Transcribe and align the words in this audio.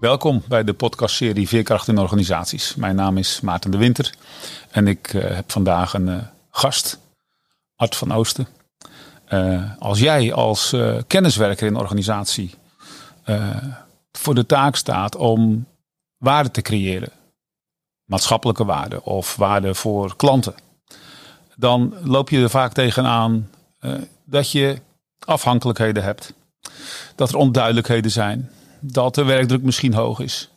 Welkom 0.00 0.42
bij 0.48 0.64
de 0.64 0.74
podcastserie 0.74 1.48
Veerkracht 1.48 1.88
in 1.88 1.98
Organisaties. 1.98 2.74
Mijn 2.74 2.96
naam 2.96 3.16
is 3.16 3.40
Maarten 3.40 3.70
de 3.70 3.76
Winter 3.76 4.14
en 4.70 4.86
ik 4.86 5.12
uh, 5.12 5.34
heb 5.34 5.52
vandaag 5.52 5.94
een 5.94 6.06
uh, 6.06 6.16
gast, 6.50 6.98
Art 7.76 7.96
van 7.96 8.12
Oosten. 8.12 8.46
Uh, 9.28 9.72
als 9.78 9.98
jij 9.98 10.32
als 10.32 10.74
kenniswerker 11.06 11.66
in 11.66 11.76
organisatie 11.76 12.54
voor 14.12 14.34
de 14.34 14.46
taak 14.46 14.76
staat 14.76 15.16
om 15.16 15.66
waarde 16.16 16.50
te 16.50 16.62
creëren, 16.62 17.10
maatschappelijke 18.04 18.64
waarde 18.64 19.04
of 19.04 19.36
waarde 19.36 19.74
voor 19.74 20.16
klanten, 20.16 20.54
dan 21.54 21.94
loop 22.02 22.30
je 22.30 22.42
er 22.42 22.50
vaak 22.50 22.72
tegenaan 22.72 23.50
dat 24.24 24.50
je 24.50 24.80
afhankelijkheden 25.18 26.02
hebt, 26.02 26.32
dat 27.14 27.28
er 27.28 27.36
onduidelijkheden 27.36 28.10
zijn, 28.10 28.50
dat 28.92 29.14
de 29.14 29.24
werkdruk 29.24 29.62
misschien 29.62 29.94
hoog 29.94 30.20
is. 30.20 30.50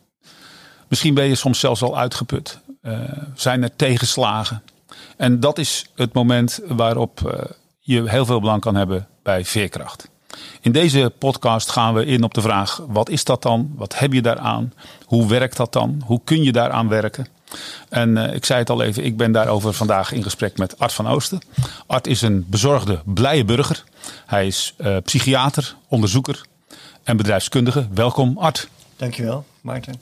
Misschien 0.88 1.14
ben 1.14 1.24
je 1.24 1.34
soms 1.34 1.60
zelfs 1.60 1.82
al 1.82 1.98
uitgeput. 1.98 2.58
Uh, 2.82 2.98
zijn 3.34 3.62
er 3.62 3.76
tegenslagen. 3.76 4.62
En 5.16 5.40
dat 5.40 5.58
is 5.58 5.86
het 5.94 6.12
moment 6.12 6.60
waarop 6.66 7.20
uh, 7.26 7.32
je 7.78 8.10
heel 8.10 8.26
veel 8.26 8.40
belang 8.40 8.60
kan 8.60 8.74
hebben 8.74 9.08
bij 9.22 9.44
veerkracht. 9.44 10.08
In 10.60 10.72
deze 10.72 11.12
podcast 11.18 11.70
gaan 11.70 11.94
we 11.94 12.04
in 12.04 12.22
op 12.22 12.34
de 12.34 12.40
vraag: 12.40 12.82
wat 12.86 13.08
is 13.08 13.24
dat 13.24 13.42
dan? 13.42 13.72
Wat 13.76 13.98
heb 13.98 14.12
je 14.12 14.22
daaraan? 14.22 14.72
Hoe 15.04 15.28
werkt 15.28 15.56
dat 15.56 15.72
dan? 15.72 16.02
Hoe 16.04 16.20
kun 16.24 16.42
je 16.42 16.52
daaraan 16.52 16.88
werken? 16.88 17.26
En 17.88 18.16
uh, 18.16 18.34
ik 18.34 18.44
zei 18.44 18.58
het 18.58 18.70
al 18.70 18.82
even, 18.82 19.04
ik 19.04 19.16
ben 19.16 19.32
daarover 19.32 19.72
vandaag 19.72 20.12
in 20.12 20.22
gesprek 20.22 20.58
met 20.58 20.78
Art 20.78 20.92
van 20.92 21.08
Oosten. 21.08 21.40
Art 21.86 22.06
is 22.06 22.22
een 22.22 22.46
bezorgde, 22.48 23.00
blije 23.04 23.44
burger. 23.44 23.84
Hij 24.26 24.46
is 24.46 24.74
psychiater, 25.04 25.76
onderzoeker, 25.88 26.40
en 27.04 27.16
bedrijfskundige. 27.16 27.88
Welkom 27.94 28.38
Art. 28.38 28.68
Dankjewel 28.96 29.44
Maarten. 29.60 30.00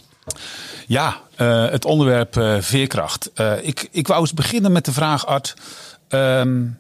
Ja, 0.87 1.21
uh, 1.37 1.71
het 1.71 1.85
onderwerp 1.85 2.37
uh, 2.37 2.61
veerkracht. 2.61 3.31
Uh, 3.35 3.53
ik, 3.67 3.89
ik 3.91 4.07
wou 4.07 4.21
eens 4.21 4.35
beginnen 4.35 4.73
met 4.73 4.85
de 4.85 4.93
vraag 4.93 5.27
Art. 5.27 5.55
Um, 6.09 6.79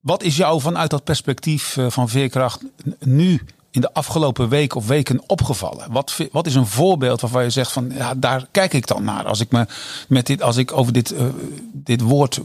wat 0.00 0.22
is 0.22 0.36
jou 0.36 0.60
vanuit 0.60 0.90
dat 0.90 1.04
perspectief 1.04 1.76
van 1.88 2.08
veerkracht 2.08 2.60
nu 2.98 3.40
in 3.70 3.80
de 3.80 3.92
afgelopen 3.92 4.48
week 4.48 4.74
of 4.74 4.86
weken 4.86 5.22
opgevallen? 5.26 5.92
Wat, 5.92 6.16
wat 6.32 6.46
is 6.46 6.54
een 6.54 6.66
voorbeeld 6.66 7.20
waarvan 7.20 7.42
je 7.42 7.50
zegt 7.50 7.72
van 7.72 7.90
ja, 7.94 8.14
daar 8.14 8.46
kijk 8.50 8.72
ik 8.72 8.86
dan 8.86 9.04
naar 9.04 9.24
als 9.24 9.40
ik 9.40 9.50
me 9.50 9.66
met 10.08 10.26
dit, 10.26 10.42
als 10.42 10.56
ik 10.56 10.72
over 10.72 10.92
dit, 10.92 11.14
dit 11.72 12.00
woord 12.00 12.40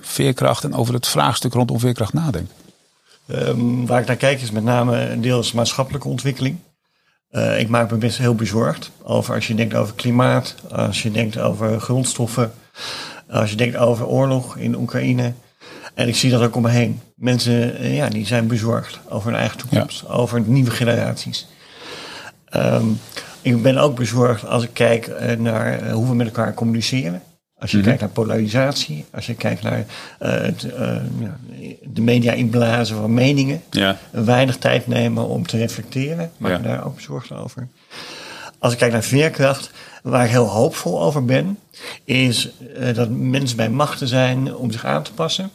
veerkracht 0.00 0.64
en 0.64 0.74
over 0.74 0.94
het 0.94 1.06
vraagstuk 1.06 1.52
rondom 1.52 1.78
veerkracht 1.78 2.12
nadenk? 2.12 2.50
Um, 3.30 3.86
waar 3.86 4.00
ik 4.00 4.06
naar 4.06 4.16
kijk 4.16 4.40
is 4.40 4.50
met 4.50 4.64
name 4.64 5.20
deels 5.20 5.52
maatschappelijke 5.52 6.08
ontwikkeling. 6.08 6.58
Uh, 7.30 7.60
ik 7.60 7.68
maak 7.68 7.90
me 7.90 7.96
best 7.96 8.18
heel 8.18 8.34
bezorgd 8.34 8.90
over 9.02 9.34
als 9.34 9.46
je 9.46 9.54
denkt 9.54 9.74
over 9.74 9.94
klimaat, 9.94 10.54
als 10.70 11.02
je 11.02 11.10
denkt 11.10 11.38
over 11.38 11.80
grondstoffen, 11.80 12.52
als 13.30 13.50
je 13.50 13.56
denkt 13.56 13.76
over 13.76 14.06
oorlog 14.06 14.56
in 14.56 14.76
Oekraïne. 14.76 15.32
En 15.94 16.08
ik 16.08 16.16
zie 16.16 16.30
dat 16.30 16.42
ook 16.42 16.56
om 16.56 16.62
me 16.62 16.70
heen. 16.70 17.00
Mensen 17.14 17.82
uh, 17.82 17.96
ja, 17.96 18.08
die 18.08 18.26
zijn 18.26 18.46
bezorgd 18.46 19.00
over 19.08 19.30
hun 19.30 19.38
eigen 19.38 19.58
toekomst, 19.58 20.00
ja. 20.00 20.08
over 20.08 20.40
nieuwe 20.40 20.70
generaties. 20.70 21.46
Um, 22.56 23.00
ik 23.42 23.62
ben 23.62 23.78
ook 23.78 23.96
bezorgd 23.96 24.46
als 24.46 24.62
ik 24.62 24.70
kijk 24.72 25.06
uh, 25.06 25.32
naar 25.32 25.90
hoe 25.90 26.08
we 26.08 26.14
met 26.14 26.26
elkaar 26.26 26.54
communiceren. 26.54 27.22
Als 27.60 27.70
je 27.70 27.76
mm 27.76 27.82
-hmm. 27.82 27.92
kijkt 27.92 28.00
naar 28.00 28.24
polarisatie, 28.24 29.04
als 29.10 29.26
je 29.26 29.34
kijkt 29.34 29.62
naar 29.62 29.78
uh, 29.78 29.84
het, 30.30 30.64
uh, 30.64 30.96
ja, 31.18 31.36
de 31.82 32.00
media 32.00 32.32
inblazen 32.32 32.96
van 32.96 33.14
meningen, 33.14 33.62
ja. 33.70 33.98
weinig 34.10 34.56
tijd 34.56 34.86
nemen 34.86 35.28
om 35.28 35.46
te 35.46 35.56
reflecteren, 35.56 36.30
maak 36.36 36.50
ja. 36.50 36.58
daar 36.58 36.84
ook 36.84 36.94
bezorgd 36.94 37.32
over. 37.32 37.68
Als 38.58 38.72
ik 38.72 38.78
kijk 38.78 38.92
naar 38.92 39.02
veerkracht, 39.02 39.70
waar 40.02 40.24
ik 40.24 40.30
heel 40.30 40.46
hoopvol 40.46 41.02
over 41.02 41.24
ben, 41.24 41.58
is 42.04 42.50
uh, 42.78 42.94
dat 42.94 43.08
mensen 43.10 43.56
bij 43.56 43.70
machten 43.70 44.08
zijn 44.08 44.54
om 44.54 44.70
zich 44.70 44.84
aan 44.84 45.02
te 45.02 45.12
passen. 45.12 45.50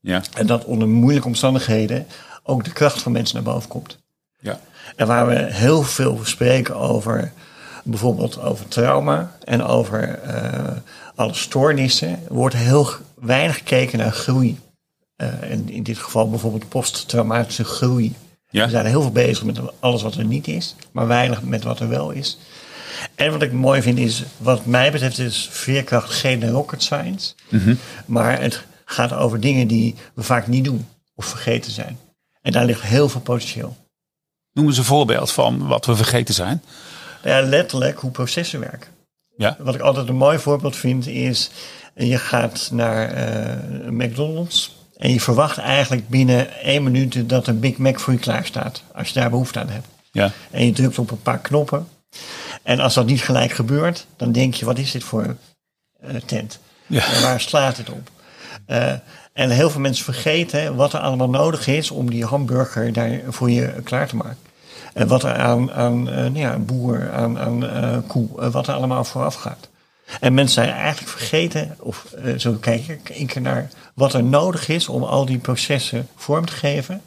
Ja. 0.00 0.22
En 0.34 0.46
dat 0.46 0.64
onder 0.64 0.88
moeilijke 0.88 1.28
omstandigheden 1.28 2.06
ook 2.42 2.64
de 2.64 2.72
kracht 2.72 3.02
van 3.02 3.12
mensen 3.12 3.34
naar 3.34 3.52
boven 3.52 3.68
komt. 3.68 3.98
Ja. 4.40 4.60
En 4.96 5.06
waar 5.06 5.26
we 5.26 5.34
heel 5.34 5.82
veel 5.82 6.20
spreken 6.22 6.76
over 6.76 7.32
bijvoorbeeld 7.90 8.40
over 8.40 8.68
trauma 8.68 9.36
en 9.44 9.62
over 9.62 10.20
uh, 10.26 10.76
alle 11.14 11.34
stoornissen, 11.34 12.18
wordt 12.28 12.54
heel 12.54 12.88
weinig 13.14 13.56
gekeken 13.56 13.98
naar 13.98 14.12
groei. 14.12 14.58
Uh, 15.16 15.42
en 15.50 15.68
in 15.68 15.82
dit 15.82 15.98
geval 15.98 16.30
bijvoorbeeld 16.30 16.68
posttraumatische 16.68 17.64
groei. 17.64 18.14
Ja. 18.50 18.64
We 18.64 18.70
zijn 18.70 18.86
heel 18.86 19.02
veel 19.02 19.12
bezig 19.12 19.44
met 19.44 19.58
alles 19.80 20.02
wat 20.02 20.14
er 20.14 20.24
niet 20.24 20.48
is, 20.48 20.74
maar 20.92 21.06
weinig 21.06 21.42
met 21.42 21.64
wat 21.64 21.80
er 21.80 21.88
wel 21.88 22.10
is. 22.10 22.38
En 23.14 23.32
wat 23.32 23.42
ik 23.42 23.52
mooi 23.52 23.82
vind 23.82 23.98
is, 23.98 24.22
wat 24.36 24.66
mij 24.66 24.92
betreft 24.92 25.18
is 25.18 25.48
veerkracht 25.50 26.10
geen 26.10 26.50
rocket 26.50 26.82
science. 26.82 27.34
Mm 27.48 27.60
-hmm. 27.60 27.78
Maar 28.06 28.40
het 28.40 28.64
gaat 28.84 29.12
over 29.12 29.40
dingen 29.40 29.66
die 29.66 29.94
we 30.14 30.22
vaak 30.22 30.46
niet 30.46 30.64
doen 30.64 30.86
of 31.14 31.26
vergeten 31.26 31.72
zijn. 31.72 31.98
En 32.42 32.52
daar 32.52 32.64
ligt 32.64 32.82
heel 32.82 33.08
veel 33.08 33.20
potentieel. 33.20 33.76
Noem 34.52 34.66
eens 34.66 34.78
een 34.78 34.84
voorbeeld 34.84 35.32
van 35.32 35.66
wat 35.66 35.86
we 35.86 35.96
vergeten 35.96 36.34
zijn. 36.34 36.62
Ja, 37.22 37.40
letterlijk 37.40 37.98
hoe 37.98 38.10
processen 38.10 38.60
werken. 38.60 38.90
Ja. 39.36 39.56
Wat 39.58 39.74
ik 39.74 39.80
altijd 39.80 40.08
een 40.08 40.16
mooi 40.16 40.38
voorbeeld 40.38 40.76
vind 40.76 41.06
is, 41.06 41.50
je 41.94 42.18
gaat 42.18 42.68
naar 42.72 43.28
uh, 43.84 43.90
McDonald's 43.90 44.76
en 44.96 45.12
je 45.12 45.20
verwacht 45.20 45.58
eigenlijk 45.58 46.08
binnen 46.08 46.60
één 46.62 46.82
minuut 46.82 47.28
dat 47.28 47.46
een 47.46 47.60
Big 47.60 47.76
Mac 47.76 47.98
voor 47.98 48.12
je 48.12 48.18
klaar 48.18 48.46
staat. 48.46 48.82
Als 48.94 49.08
je 49.08 49.20
daar 49.20 49.30
behoefte 49.30 49.60
aan 49.60 49.68
hebt. 49.68 49.86
Ja. 50.12 50.32
En 50.50 50.66
je 50.66 50.72
drukt 50.72 50.98
op 50.98 51.10
een 51.10 51.22
paar 51.22 51.38
knoppen. 51.38 51.88
En 52.62 52.80
als 52.80 52.94
dat 52.94 53.06
niet 53.06 53.22
gelijk 53.22 53.52
gebeurt, 53.52 54.06
dan 54.16 54.32
denk 54.32 54.54
je, 54.54 54.64
wat 54.64 54.78
is 54.78 54.90
dit 54.90 55.04
voor 55.04 55.36
uh, 56.04 56.16
tent? 56.24 56.58
Ja. 56.86 57.12
En 57.12 57.22
waar 57.22 57.40
slaat 57.40 57.76
het 57.76 57.90
op? 57.90 58.10
Uh, 58.68 58.92
en 59.32 59.50
heel 59.50 59.70
veel 59.70 59.80
mensen 59.80 60.04
vergeten 60.04 60.74
wat 60.74 60.92
er 60.92 61.00
allemaal 61.00 61.30
nodig 61.30 61.66
is 61.66 61.90
om 61.90 62.10
die 62.10 62.24
hamburger 62.24 62.92
daar 62.92 63.20
voor 63.28 63.50
je 63.50 63.72
klaar 63.84 64.08
te 64.08 64.16
maken. 64.16 64.38
En 64.98 65.06
wat 65.06 65.22
er 65.22 65.34
aan, 65.34 65.72
aan 65.72 66.08
uh, 66.08 66.34
ja, 66.34 66.58
boer, 66.58 67.12
aan, 67.12 67.38
aan 67.38 67.64
uh, 67.64 67.98
koe, 68.06 68.28
uh, 68.38 68.50
wat 68.50 68.66
er 68.66 68.74
allemaal 68.74 69.04
vooraf 69.04 69.34
gaat. 69.34 69.68
En 70.20 70.34
mensen 70.34 70.64
zijn 70.64 70.76
eigenlijk 70.76 71.10
vergeten, 71.10 71.76
of 71.78 72.14
zo 72.36 72.52
kijk 72.52 72.88
ik 73.08 73.40
naar 73.40 73.70
wat 73.94 74.14
er 74.14 74.24
nodig 74.24 74.68
is 74.68 74.88
om 74.88 75.02
al 75.02 75.26
die 75.26 75.38
processen 75.38 76.08
vorm 76.14 76.46
te 76.46 76.52
geven. 76.52 77.02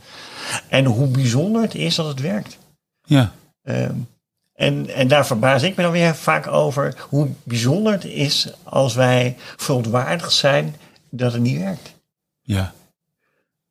En 0.68 0.86
hoe 0.86 1.08
bijzonder 1.08 1.62
het 1.62 1.76
is 1.76 1.96
dat 1.96 2.08
het 2.08 2.20
werkt. 2.20 2.58
Ja. 3.04 3.32
Um, 3.64 4.08
en, 4.54 4.90
en 4.90 5.08
daar 5.08 5.26
verbaas 5.26 5.64
ik 5.64 5.76
me 5.76 5.84
dan 5.84 5.92
weer 5.92 6.16
vaak 6.16 6.48
over 6.48 7.06
hoe 7.10 7.30
bijzonder 7.44 7.94
het 7.94 8.06
is 8.06 8.54
als 8.64 8.94
wij 8.94 9.38
verontwaardigd 9.58 10.34
zijn 10.34 10.76
dat 11.10 11.34
het 11.34 11.42
niet 11.42 11.60
werkt. 11.60 11.94
Ja. 12.42 12.74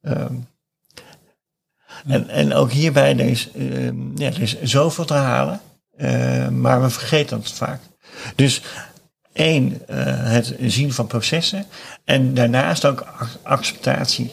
Um, 0.00 0.48
en, 2.06 2.28
en 2.28 2.54
ook 2.54 2.70
hierbij, 2.70 3.18
er 3.18 3.28
is, 3.28 3.48
uh, 3.54 3.90
ja, 4.14 4.26
er 4.26 4.42
is 4.42 4.62
zoveel 4.62 5.04
te 5.04 5.14
halen, 5.14 5.60
uh, 5.98 6.48
maar 6.48 6.82
we 6.82 6.90
vergeten 6.90 7.38
het 7.38 7.52
vaak. 7.52 7.80
Dus 8.34 8.62
één, 9.32 9.82
uh, 9.90 9.96
het 10.06 10.54
zien 10.60 10.92
van 10.92 11.06
processen 11.06 11.66
en 12.04 12.34
daarnaast 12.34 12.84
ook 12.84 13.06
acceptatie. 13.42 14.32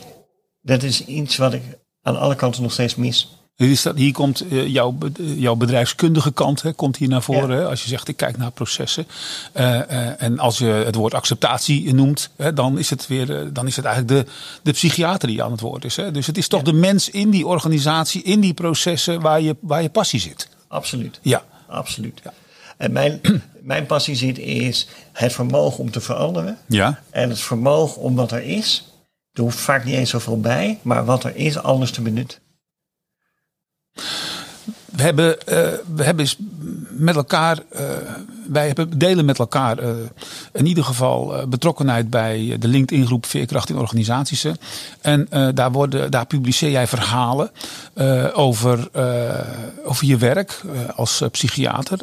Dat 0.61 0.83
is 0.83 1.05
iets 1.05 1.37
wat 1.37 1.53
ik 1.53 1.61
aan 2.01 2.19
alle 2.19 2.35
kanten 2.35 2.61
nog 2.61 2.71
steeds 2.71 2.95
mis. 2.95 3.36
Hier, 3.57 3.77
staat, 3.77 3.95
hier 3.95 4.11
komt 4.11 4.51
uh, 4.51 4.67
jouw, 4.67 4.97
jouw 5.15 5.55
bedrijfskundige 5.55 6.31
kant 6.31 6.61
hè, 6.61 6.73
komt 6.73 6.97
hier 6.97 7.07
naar 7.07 7.21
voren. 7.21 7.49
Ja. 7.49 7.55
Hè, 7.55 7.65
als 7.65 7.81
je 7.83 7.87
zegt, 7.87 8.07
ik 8.07 8.17
kijk 8.17 8.37
naar 8.37 8.51
processen. 8.51 9.07
Uh, 9.53 9.63
uh, 9.63 10.21
en 10.21 10.39
als 10.39 10.57
je 10.57 10.65
het 10.65 10.95
woord 10.95 11.13
acceptatie 11.13 11.93
noemt, 11.93 12.29
hè, 12.35 12.53
dan 12.53 12.77
is 12.77 12.89
het 12.89 13.07
weer 13.07 13.53
dan 13.53 13.67
is 13.67 13.75
het 13.75 13.85
eigenlijk 13.85 14.25
de, 14.25 14.31
de 14.63 14.71
psychiater 14.71 15.27
die 15.27 15.43
aan 15.43 15.51
het 15.51 15.59
woord 15.59 15.85
is. 15.85 15.95
Hè. 15.95 16.11
Dus 16.11 16.27
het 16.27 16.37
is 16.37 16.47
toch 16.47 16.59
ja. 16.59 16.65
de 16.65 16.73
mens 16.73 17.09
in 17.09 17.29
die 17.29 17.47
organisatie, 17.47 18.23
in 18.23 18.39
die 18.39 18.53
processen 18.53 19.21
waar 19.21 19.41
je, 19.41 19.55
waar 19.59 19.81
je 19.81 19.89
passie 19.89 20.19
zit. 20.19 20.49
Absoluut. 20.67 21.19
Ja. 21.21 21.43
Absoluut. 21.67 22.21
Ja. 22.23 22.33
En 22.77 22.91
mijn, 22.91 23.21
mijn 23.61 23.85
passie 23.85 24.15
zit 24.15 24.37
is 24.37 24.87
het 25.11 25.33
vermogen 25.33 25.79
om 25.79 25.91
te 25.91 26.01
veranderen. 26.01 26.57
Ja. 26.67 26.99
En 27.09 27.29
het 27.29 27.39
vermogen 27.39 28.01
om 28.01 28.15
wat 28.15 28.31
er 28.31 28.43
is. 28.43 28.91
Er 29.33 29.41
hoeft 29.41 29.59
vaak 29.59 29.85
niet 29.85 29.95
eens 29.95 30.09
zoveel 30.09 30.39
bij, 30.39 30.79
maar 30.81 31.05
wat 31.05 31.23
er 31.23 31.35
is, 31.35 31.57
anders 31.57 31.91
te 31.91 32.01
benutten. 32.01 32.39
We 34.97 35.03
hebben, 35.03 35.37
uh, 35.49 35.55
we 35.95 36.03
hebben 36.03 36.27
met 36.89 37.15
elkaar, 37.15 37.57
uh, 37.73 37.81
wij 38.47 38.65
hebben, 38.67 38.97
delen 38.97 39.25
met 39.25 39.39
elkaar 39.39 39.83
uh, 39.83 39.89
in 40.53 40.65
ieder 40.65 40.83
geval 40.83 41.47
betrokkenheid 41.47 42.09
bij 42.09 42.55
de 42.59 42.67
LinkedIn 42.67 43.05
groep 43.05 43.25
Veerkracht 43.25 43.69
in 43.69 43.77
Organisaties. 43.77 44.45
En 45.01 45.27
daar, 45.53 45.71
worden, 45.71 46.11
daar 46.11 46.25
publiceer 46.25 46.69
jij 46.69 46.87
verhalen 46.87 47.51
over, 48.33 48.89
over 49.83 50.05
je 50.05 50.17
werk 50.17 50.61
als 50.95 51.23
psychiater. 51.31 51.99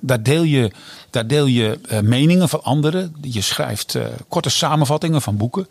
daar 0.00 0.22
deel 0.22 0.42
je, 0.42 0.70
daar 1.10 1.26
deel 1.26 1.46
je 1.46 1.78
meningen 2.02 2.48
van 2.48 2.62
anderen. 2.62 3.14
Je 3.20 3.40
schrijft 3.40 3.98
korte 4.28 4.50
samenvattingen 4.50 5.22
van 5.22 5.36
boeken. 5.36 5.68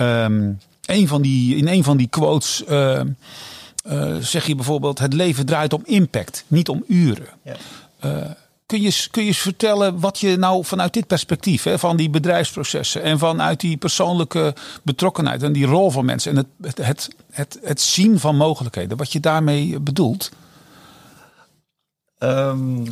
Um, 0.00 0.58
van 1.06 1.22
die, 1.22 1.56
in 1.56 1.68
een 1.68 1.84
van 1.84 1.96
die 1.96 2.08
quotes 2.08 2.64
uh, 3.86 4.16
zeg 4.16 4.46
je 4.46 4.54
bijvoorbeeld: 4.54 4.98
het 4.98 5.12
leven 5.12 5.46
draait 5.46 5.72
om 5.72 5.82
impact, 5.84 6.44
niet 6.46 6.68
om 6.68 6.84
uren. 6.86 7.28
Ja. 7.42 7.56
Uh, 8.04 8.30
kun, 8.66 8.80
je, 8.80 9.06
kun 9.10 9.22
je 9.22 9.28
eens 9.28 9.38
vertellen 9.38 10.00
wat 10.00 10.18
je 10.18 10.36
nou 10.36 10.64
vanuit 10.64 10.92
dit 10.92 11.06
perspectief, 11.06 11.62
hè, 11.62 11.78
van 11.78 11.96
die 11.96 12.10
bedrijfsprocessen 12.10 13.02
en 13.02 13.18
vanuit 13.18 13.60
die 13.60 13.76
persoonlijke 13.76 14.54
betrokkenheid 14.82 15.42
en 15.42 15.52
die 15.52 15.66
rol 15.66 15.90
van 15.90 16.04
mensen 16.04 16.36
en 16.36 16.46
het, 16.62 16.76
het, 16.86 17.08
het, 17.30 17.58
het, 17.62 17.80
zien 17.80 18.18
van 18.18 18.36
mogelijkheden, 18.36 18.96
wat 18.96 19.12
je 19.12 19.20
daarmee 19.20 19.78
bedoelt? 19.78 20.30
Um, 22.18 22.86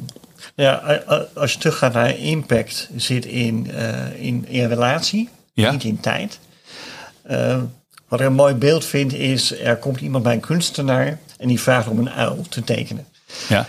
ja, 0.54 1.02
als 1.34 1.52
je 1.52 1.58
teruggaat 1.58 1.92
naar 1.92 2.18
impact, 2.18 2.88
zit 2.96 3.26
in, 3.26 3.66
uh, 3.70 4.22
in, 4.22 4.46
in 4.48 4.68
relatie, 4.68 5.28
ja. 5.52 5.70
niet 5.70 5.84
in 5.84 6.00
tijd. 6.00 6.38
Uh, 7.30 7.62
wat 8.08 8.20
ik 8.20 8.26
een 8.26 8.32
mooi 8.32 8.54
beeld 8.54 8.84
vind 8.84 9.12
is, 9.12 9.60
er 9.60 9.76
komt 9.76 10.00
iemand 10.00 10.24
bij 10.24 10.32
een 10.34 10.40
kunstenaar 10.40 11.18
en 11.36 11.48
die 11.48 11.60
vraagt 11.60 11.88
om 11.88 11.98
een 11.98 12.10
uil 12.10 12.44
te 12.48 12.64
tekenen. 12.64 13.06
Ja. 13.48 13.66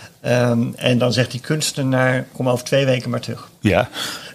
Um, 0.50 0.74
en 0.74 0.98
dan 0.98 1.12
zegt 1.12 1.30
die 1.30 1.40
kunstenaar, 1.40 2.26
kom 2.32 2.48
over 2.48 2.64
twee 2.64 2.84
weken 2.84 3.10
maar 3.10 3.20
terug. 3.20 3.50
Ja. 3.60 3.88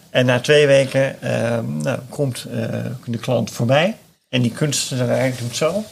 En 0.09 0.25
na 0.25 0.39
twee 0.39 0.67
weken 0.67 1.33
um, 1.53 1.77
nou, 1.77 1.99
komt 2.09 2.45
uh, 2.47 2.85
de 3.05 3.17
klant 3.17 3.51
voorbij 3.51 3.97
en 4.29 4.41
die 4.41 4.51
kunstenaar 4.51 5.31
doet 5.39 5.55
zo, 5.55 5.83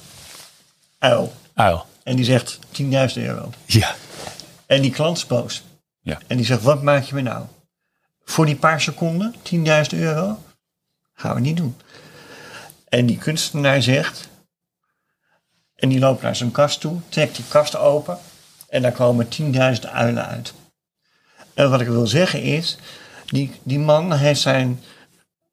uil. 1.00 1.34
Uil. 1.54 1.86
En 2.04 2.16
die 2.16 2.26
zegt 2.26 2.60
10.000 2.82 2.90
euro. 3.16 3.50
Ja. 3.66 3.96
En 4.66 4.82
die 4.82 4.92
klant 4.92 5.18
is 5.18 5.28
boos. 5.28 5.64
Ja. 6.00 6.20
En 6.28 6.38
die 6.38 6.46
zegt, 6.46 6.62
wat 6.62 6.84
maak 6.84 7.04
je 7.04 7.16
me 7.16 7.22
nou? 7.22 7.46
Voor 8.26 8.46
die 8.46 8.56
paar 8.56 8.82
seconden, 8.82 9.36
10.000 9.54 10.00
euro? 10.00 10.38
Gaan 11.14 11.36
we 11.36 11.42
niet 11.42 11.58
doen. 11.58 11.76
En 12.94 13.06
die 13.06 13.18
kunstenaar 13.18 13.82
zegt, 13.82 14.28
en 15.76 15.90
die 15.90 16.00
loopt 16.00 16.22
naar 16.22 16.36
zijn 16.36 16.52
kast 16.52 16.80
toe, 16.80 17.00
trekt 17.10 17.36
die 17.36 17.46
kast 17.48 17.76
open 17.76 18.18
en 18.70 18.82
daar 18.82 18.92
komen 18.92 19.28
10.000 19.42 19.92
uilen 19.92 20.26
uit. 20.26 20.54
En 21.54 21.70
wat 21.70 21.82
ik 21.82 21.88
wil 21.88 22.08
zeggen 22.08 22.42
is, 22.42 22.78
die, 23.26 23.52
die 23.64 23.80
man 23.80 24.14
heeft 24.14 24.42
zijn 24.42 24.80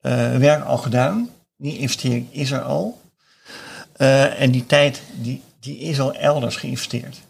uh, 0.03 0.37
werk 0.37 0.65
al 0.65 0.77
gedaan, 0.77 1.31
die 1.57 1.79
investering 1.79 2.35
is 2.35 2.51
er 2.51 2.63
al. 2.63 3.01
Uh, 3.97 4.41
en 4.41 4.51
die 4.51 4.67
tijd 4.67 5.03
die, 5.13 5.43
die 5.61 5.79
is 5.79 6.01
al 6.01 6.15
elders 6.15 6.57
geïnvesteerd. 6.57 7.21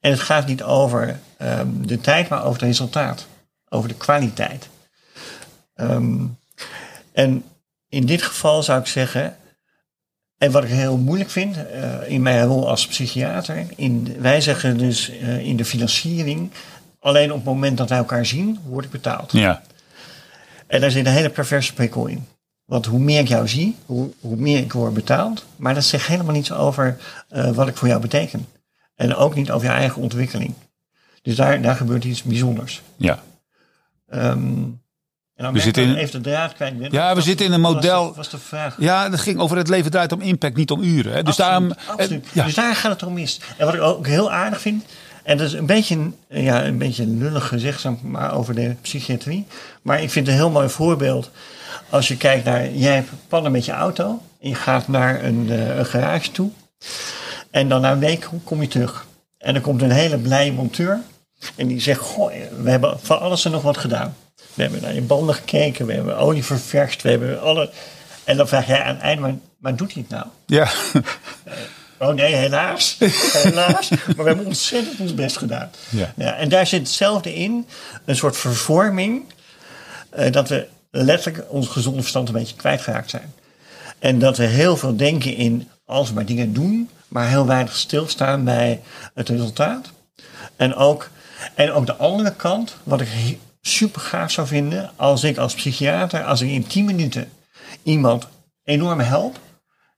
En 0.00 0.10
het 0.10 0.20
gaat 0.20 0.46
niet 0.46 0.62
over 0.62 1.20
um, 1.38 1.86
de 1.86 2.00
tijd, 2.00 2.28
maar 2.28 2.40
over 2.40 2.52
het 2.52 2.68
resultaat. 2.68 3.26
Over 3.68 3.88
de 3.88 3.96
kwaliteit. 3.96 4.68
Um, 5.74 6.38
en 7.12 7.44
in 7.88 8.06
dit 8.06 8.22
geval 8.22 8.62
zou 8.62 8.80
ik 8.80 8.86
zeggen, 8.86 9.36
en 10.38 10.50
wat 10.50 10.64
ik 10.64 10.70
heel 10.70 10.96
moeilijk 10.96 11.30
vind 11.30 11.56
uh, 11.56 12.10
in 12.10 12.22
mijn 12.22 12.46
rol 12.46 12.68
als 12.68 12.86
psychiater, 12.86 13.66
in, 13.76 14.16
wij 14.18 14.40
zeggen 14.40 14.78
dus 14.78 15.10
uh, 15.10 15.38
in 15.38 15.56
de 15.56 15.64
financiering, 15.64 16.50
alleen 17.00 17.30
op 17.30 17.36
het 17.36 17.44
moment 17.44 17.78
dat 17.78 17.88
wij 17.88 17.98
elkaar 17.98 18.26
zien, 18.26 18.58
word 18.66 18.84
ik 18.84 18.90
betaald. 18.90 19.32
Ja. 19.32 19.62
En 20.66 20.80
daar 20.80 20.90
zit 20.90 21.06
een 21.06 21.12
hele 21.12 21.30
perverse 21.30 21.74
prikkel 21.74 22.06
in. 22.06 22.26
Want 22.64 22.86
hoe 22.86 23.00
meer 23.00 23.20
ik 23.20 23.28
jou 23.28 23.48
zie, 23.48 23.76
hoe, 23.86 24.10
hoe 24.20 24.36
meer 24.36 24.58
ik 24.58 24.72
word 24.72 24.94
betaald. 24.94 25.44
Maar 25.56 25.74
dat 25.74 25.84
zegt 25.84 26.06
helemaal 26.06 26.34
niets 26.34 26.52
over 26.52 26.96
uh, 27.30 27.50
wat 27.50 27.68
ik 27.68 27.76
voor 27.76 27.88
jou 27.88 28.00
beteken. 28.00 28.46
En 28.94 29.14
ook 29.14 29.34
niet 29.34 29.50
over 29.50 29.66
je 29.66 29.72
eigen 29.72 30.02
ontwikkeling. 30.02 30.54
Dus 31.22 31.36
daar, 31.36 31.62
daar 31.62 31.76
gebeurt 31.76 32.04
iets 32.04 32.22
bijzonders. 32.22 32.82
Ja. 32.96 33.22
Um, 34.10 34.82
en 35.38 35.44
dan 35.44 35.52
we 35.52 35.60
zitten 35.60 35.82
in, 35.82 35.96
even 35.96 36.22
de 36.22 36.30
draad 36.30 36.52
kwijt 36.52 36.74
Ja, 36.90 37.14
we 37.14 37.20
zitten 37.20 37.46
in 37.46 37.52
een 37.52 37.60
model. 37.60 38.06
Was, 38.06 38.16
was 38.16 38.30
de 38.30 38.38
vraag. 38.38 38.76
Ja, 38.78 39.08
dat 39.08 39.20
ging 39.20 39.38
over 39.38 39.56
het 39.56 39.68
leven 39.68 39.90
draait 39.90 40.12
om 40.12 40.20
impact, 40.20 40.56
niet 40.56 40.70
om 40.70 40.82
uren. 40.82 41.12
Hè. 41.12 41.22
Dus, 41.22 41.36
daarom, 41.36 41.72
absoluut. 41.86 42.26
Ja. 42.32 42.44
dus 42.44 42.54
daar 42.54 42.74
gaat 42.74 42.92
het 42.92 43.02
om 43.02 43.12
mis. 43.12 43.40
En 43.56 43.66
wat 43.66 43.74
ik 43.74 43.80
ook 43.80 44.06
heel 44.06 44.32
aardig 44.32 44.60
vind, 44.60 44.84
en 45.22 45.36
dat 45.36 45.46
is 45.46 45.52
een 45.52 45.66
beetje, 45.66 46.10
ja, 46.28 46.64
een 46.64 46.78
beetje 46.78 47.06
lullig 47.06 47.48
gezegd 47.48 47.84
maar 48.02 48.34
over 48.34 48.54
de 48.54 48.74
psychiatrie. 48.80 49.46
Maar 49.82 50.02
ik 50.02 50.10
vind 50.10 50.26
het 50.26 50.34
een 50.34 50.40
heel 50.40 50.50
mooi 50.50 50.68
voorbeeld. 50.68 51.30
Als 51.88 52.08
je 52.08 52.16
kijkt 52.16 52.44
naar, 52.44 52.70
jij 52.70 52.94
hebt 52.94 53.10
plannen 53.28 53.52
met 53.52 53.64
je 53.64 53.72
auto. 53.72 54.22
En 54.40 54.48
je 54.48 54.54
gaat 54.54 54.88
naar 54.88 55.24
een, 55.24 55.46
uh, 55.48 55.76
een 55.76 55.86
garage 55.86 56.30
toe. 56.30 56.50
En 57.50 57.68
dan 57.68 57.80
na 57.80 57.92
een 57.92 57.98
week 57.98 58.28
kom 58.44 58.60
je 58.60 58.68
terug. 58.68 59.06
En 59.38 59.52
dan 59.52 59.62
komt 59.62 59.82
een 59.82 59.90
hele 59.90 60.18
blije 60.18 60.52
monteur. 60.52 61.00
En 61.56 61.66
die 61.66 61.80
zegt, 61.80 62.00
goh, 62.00 62.32
we 62.62 62.70
hebben 62.70 62.98
van 63.00 63.20
alles 63.20 63.44
en 63.44 63.50
nog 63.50 63.62
wat 63.62 63.76
gedaan. 63.76 64.14
We 64.58 64.64
hebben 64.64 64.82
naar 64.82 64.94
je 64.94 65.00
banden 65.00 65.34
gekeken, 65.34 65.86
we 65.86 65.92
hebben 65.92 66.16
olie 66.16 66.44
ververst, 66.44 67.02
we 67.02 67.10
hebben 67.10 67.40
alle... 67.40 67.70
En 68.24 68.36
dan 68.36 68.48
vraag 68.48 68.66
jij 68.66 68.82
aan 68.82 68.94
het 68.94 69.02
einde, 69.02 69.22
maar, 69.22 69.34
maar 69.58 69.76
doet 69.76 69.92
hij 69.92 70.04
het 70.08 70.10
nou? 70.10 70.26
Ja. 70.46 70.68
Oh 71.98 72.14
nee, 72.14 72.34
helaas. 72.34 72.96
helaas. 73.32 73.88
Maar 73.90 74.16
we 74.16 74.22
hebben 74.22 74.46
ontzettend 74.46 75.00
ons 75.00 75.14
best 75.14 75.36
gedaan. 75.36 75.70
Ja. 75.88 76.12
ja 76.16 76.34
en 76.34 76.48
daar 76.48 76.66
zit 76.66 76.80
hetzelfde 76.80 77.34
in. 77.34 77.66
Een 78.04 78.16
soort 78.16 78.36
vervorming. 78.36 79.24
Uh, 80.18 80.32
dat 80.32 80.48
we 80.48 80.66
letterlijk 80.90 81.44
ons 81.48 81.68
gezonde 81.68 82.00
verstand 82.00 82.28
een 82.28 82.34
beetje 82.34 82.56
kwijtgeraakt 82.56 83.10
zijn. 83.10 83.34
En 83.98 84.18
dat 84.18 84.36
we 84.36 84.44
heel 84.44 84.76
veel 84.76 84.96
denken 84.96 85.36
in 85.36 85.68
als 85.84 86.08
we 86.08 86.14
maar 86.14 86.26
dingen 86.26 86.52
doen. 86.52 86.90
Maar 87.08 87.28
heel 87.28 87.46
weinig 87.46 87.76
stilstaan 87.76 88.44
bij 88.44 88.80
het 89.14 89.28
resultaat. 89.28 89.90
En 90.56 90.74
ook, 90.74 91.10
en 91.54 91.72
ook 91.72 91.86
de 91.86 91.96
andere 91.96 92.34
kant, 92.34 92.76
wat 92.82 93.00
ik 93.00 93.08
super 93.68 94.00
gaaf 94.00 94.30
zou 94.30 94.46
vinden 94.46 94.90
als 94.96 95.24
ik 95.24 95.36
als 95.36 95.54
psychiater, 95.54 96.24
als 96.24 96.40
ik 96.40 96.50
in 96.50 96.66
10 96.66 96.84
minuten 96.84 97.30
iemand 97.82 98.28
enorm 98.64 99.00
help, 99.00 99.38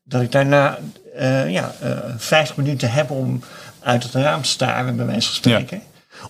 dat 0.03 0.23
ik 0.23 0.33
daarna 0.33 0.79
uh, 1.17 1.51
ja, 1.51 1.75
uh, 1.83 1.91
eh, 1.91 2.15
50 2.17 2.57
minuten 2.57 2.91
heb 2.91 3.11
om 3.11 3.43
uit 3.81 4.03
het 4.03 4.13
raam 4.13 4.43
te 4.43 4.49
staren, 4.49 4.97
bij 4.97 5.07
wijze 5.07 5.27
van 5.27 5.37
spreken, 5.37 5.83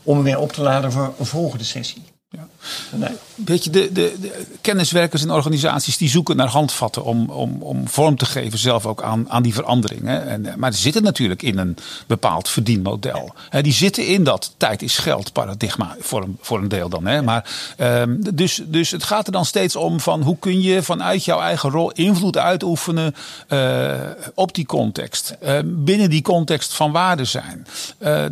om 0.03 0.15
hem 0.15 0.25
weer 0.25 0.39
op 0.39 0.53
te 0.53 0.63
laden 0.63 0.93
voor 0.93 1.15
een 1.19 1.27
volgende 1.27 1.65
sessie. 1.65 2.03
Ja. 2.29 2.49
Weet 3.35 3.65
je, 3.65 3.71
de, 3.71 3.93
de, 3.93 4.17
de, 4.21 4.47
kenniswerkers 4.61 5.23
en 5.23 5.31
organisaties 5.31 5.97
die 5.97 6.09
zoeken 6.09 6.37
naar 6.37 6.49
handvatten 6.49 7.05
om, 7.05 7.31
om, 7.31 7.63
om 7.63 7.89
vorm 7.89 8.17
te 8.17 8.25
geven, 8.25 8.59
zelf 8.59 8.87
ook 8.87 9.03
aan, 9.03 9.31
aan 9.31 9.43
die 9.43 9.55
veranderingen. 9.55 10.27
En, 10.27 10.47
eh, 10.47 10.55
maar 10.55 10.73
ze 10.73 10.81
zitten 10.81 11.03
natuurlijk 11.03 11.43
in 11.43 11.59
een 11.59 11.77
bepaald 12.07 12.49
verdienmodel. 12.49 13.35
Ja. 13.51 13.63
Die 13.63 13.73
zitten 13.73 14.07
in 14.07 14.25
dat 14.25 14.55
tijd 14.57 14.83
is 14.83 14.99
geld 14.99 15.33
paradigma 15.33 15.97
voor 16.01 16.23
een, 16.23 16.39
voor 16.41 16.59
een 16.59 16.69
deel 16.69 16.89
dan. 16.89 17.07
Hè. 17.07 17.23
Maar, 17.23 17.51
um, 17.79 18.35
dus, 18.35 18.63
dus 18.65 18.91
het 18.91 19.05
gaat 19.05 19.27
er 19.27 19.33
dan 19.33 19.45
steeds 19.45 19.77
om 19.77 20.01
van 20.01 20.23
hoe 20.23 20.39
kun 20.39 20.63
je 20.63 20.83
vanuit 20.83 21.25
jouw 21.25 21.41
eigen 21.41 21.71
rol 21.71 21.91
invloed 21.91 22.37
uitoefenen 22.37 23.15
uh, 23.49 23.91
op 24.35 24.55
die 24.55 24.67
context. 24.67 25.37
Uh, 25.43 25.59
binnen 25.65 26.11
die 26.11 26.23
context 26.23 26.75
van 26.75 26.93
waarde 26.93 27.25
zijn. 27.25 27.67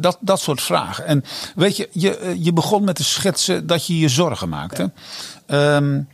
Dat, 0.00 0.16
dat 0.20 0.40
soort 0.40 0.60
vragen. 0.62 1.06
En 1.06 1.24
weet 1.54 1.76
je, 1.76 1.88
je, 1.92 2.36
je 2.38 2.52
begon 2.52 2.84
met 2.84 2.96
te 2.96 3.04
schetsen 3.04 3.66
dat 3.66 3.86
je 3.86 3.98
je 3.98 4.08
je 4.08 4.14
zorgen. 4.36 4.92
Um, 5.46 6.08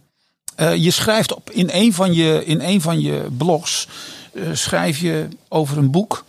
uh, 0.61 0.77
je 0.77 0.91
schrijft 0.91 1.35
op, 1.35 1.51
in, 1.51 1.69
een 1.73 1.93
van 1.93 2.15
je, 2.15 2.45
in 2.45 2.61
een 2.61 2.81
van 2.81 3.01
je 3.01 3.27
blogs 3.37 3.89
uh, 4.33 4.49
schrijf 4.53 4.99
je 4.99 5.29
over 5.49 5.79
een 5.79 5.91
boek. 5.91 6.25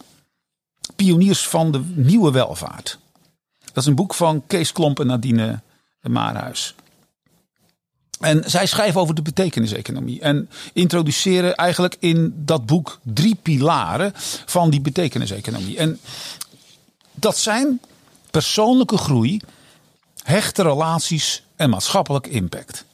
Pioniers 0.95 1.47
van 1.47 1.71
de 1.71 1.81
Nieuwe 1.93 2.31
Welvaart. 2.31 2.99
Dat 3.65 3.83
is 3.83 3.85
een 3.85 3.95
boek 3.95 4.13
van 4.13 4.43
Kees 4.47 4.71
Klomp 4.71 4.99
en 4.99 5.07
Nadine 5.07 5.59
Maarhuis. 6.01 6.75
En 8.19 8.43
zij 8.45 8.65
schrijven 8.65 9.01
over 9.01 9.15
de 9.15 9.21
betekeniseconomie. 9.21 10.21
En 10.21 10.49
introduceren 10.73 11.55
eigenlijk 11.55 11.95
in 11.99 12.33
dat 12.35 12.65
boek 12.65 12.99
drie 13.03 13.35
pilaren 13.35 14.11
van 14.45 14.69
die 14.69 14.81
betekeniseconomie. 14.81 15.77
En 15.77 15.99
dat 17.13 17.37
zijn 17.37 17.81
persoonlijke 18.31 18.97
groei, 18.97 19.39
hechte 20.23 20.61
relaties 20.61 21.44
en 21.55 21.69
maatschappelijk 21.69 22.27
impact. 22.27 22.85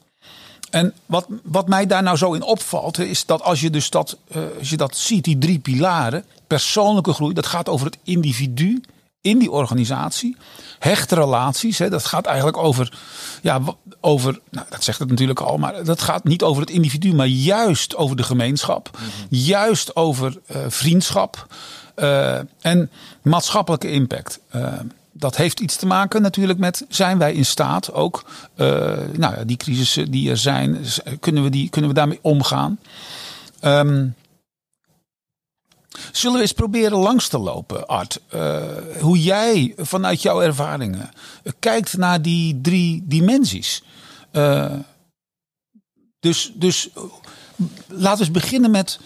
En 0.69 0.93
wat, 1.05 1.27
wat 1.43 1.67
mij 1.67 1.85
daar 1.85 2.03
nou 2.03 2.17
zo 2.17 2.33
in 2.33 2.43
opvalt, 2.43 2.99
is 2.99 3.25
dat 3.25 3.41
als 3.41 3.61
je 3.61 3.69
dus 3.69 3.89
dat, 3.89 4.17
uh, 4.35 4.43
als 4.59 4.69
je 4.69 4.77
dat 4.77 4.97
ziet, 4.97 5.23
die 5.23 5.37
drie 5.37 5.59
pilaren, 5.59 6.25
persoonlijke 6.47 7.13
groei, 7.13 7.33
dat 7.33 7.45
gaat 7.45 7.69
over 7.69 7.85
het 7.85 7.97
individu 8.03 8.81
in 9.21 9.39
die 9.39 9.51
organisatie. 9.51 10.35
Hechte 10.79 11.15
relaties, 11.15 11.77
hè, 11.77 11.89
dat 11.89 12.05
gaat 12.05 12.25
eigenlijk 12.25 12.57
over, 12.57 12.97
ja, 13.41 13.61
over, 13.99 14.39
nou, 14.49 14.65
dat 14.69 14.83
zegt 14.83 14.99
het 14.99 15.09
natuurlijk 15.09 15.39
al, 15.39 15.57
maar 15.57 15.83
dat 15.83 16.01
gaat 16.01 16.23
niet 16.23 16.43
over 16.43 16.61
het 16.61 16.71
individu, 16.71 17.13
maar 17.13 17.27
juist 17.27 17.95
over 17.95 18.15
de 18.15 18.23
gemeenschap. 18.23 18.89
Mm 18.91 18.99
-hmm. 18.99 19.27
Juist 19.29 19.95
over 19.95 20.37
uh, 20.47 20.57
vriendschap 20.67 21.47
uh, 21.95 22.37
en 22.61 22.89
maatschappelijke 23.21 23.91
impact 23.91 24.39
dat 25.21 25.35
heeft 25.35 25.59
iets 25.59 25.75
te 25.75 25.85
maken 25.85 26.21
natuurlijk 26.21 26.59
met 26.59 26.85
zijn 26.89 27.17
wij 27.17 27.33
in 27.33 27.45
staat 27.45 27.93
ook, 27.93 28.23
uh, 28.55 28.67
nou 29.13 29.35
ja, 29.35 29.43
die 29.43 29.57
crisissen 29.57 30.11
die 30.11 30.29
er 30.29 30.37
zijn, 30.37 30.85
kunnen 31.19 31.43
we, 31.43 31.49
die, 31.49 31.69
kunnen 31.69 31.89
we 31.89 31.95
daarmee 31.95 32.19
omgaan? 32.21 32.79
Um, 33.63 34.15
zullen 36.11 36.35
we 36.35 36.41
eens 36.41 36.51
proberen 36.51 36.97
langs 36.97 37.27
te 37.27 37.37
lopen, 37.37 37.87
Art? 37.87 38.19
Uh, 38.33 38.61
hoe 38.99 39.21
jij 39.21 39.73
vanuit 39.77 40.21
jouw 40.21 40.41
ervaringen 40.41 41.11
kijkt 41.59 41.97
naar 41.97 42.21
die 42.21 42.61
drie 42.61 43.03
dimensies. 43.05 43.83
Uh, 44.31 44.73
dus, 46.19 46.51
dus 46.55 46.89
laten 47.87 48.17
we 48.17 48.23
eens 48.23 48.31
beginnen 48.31 48.71
met 48.71 48.99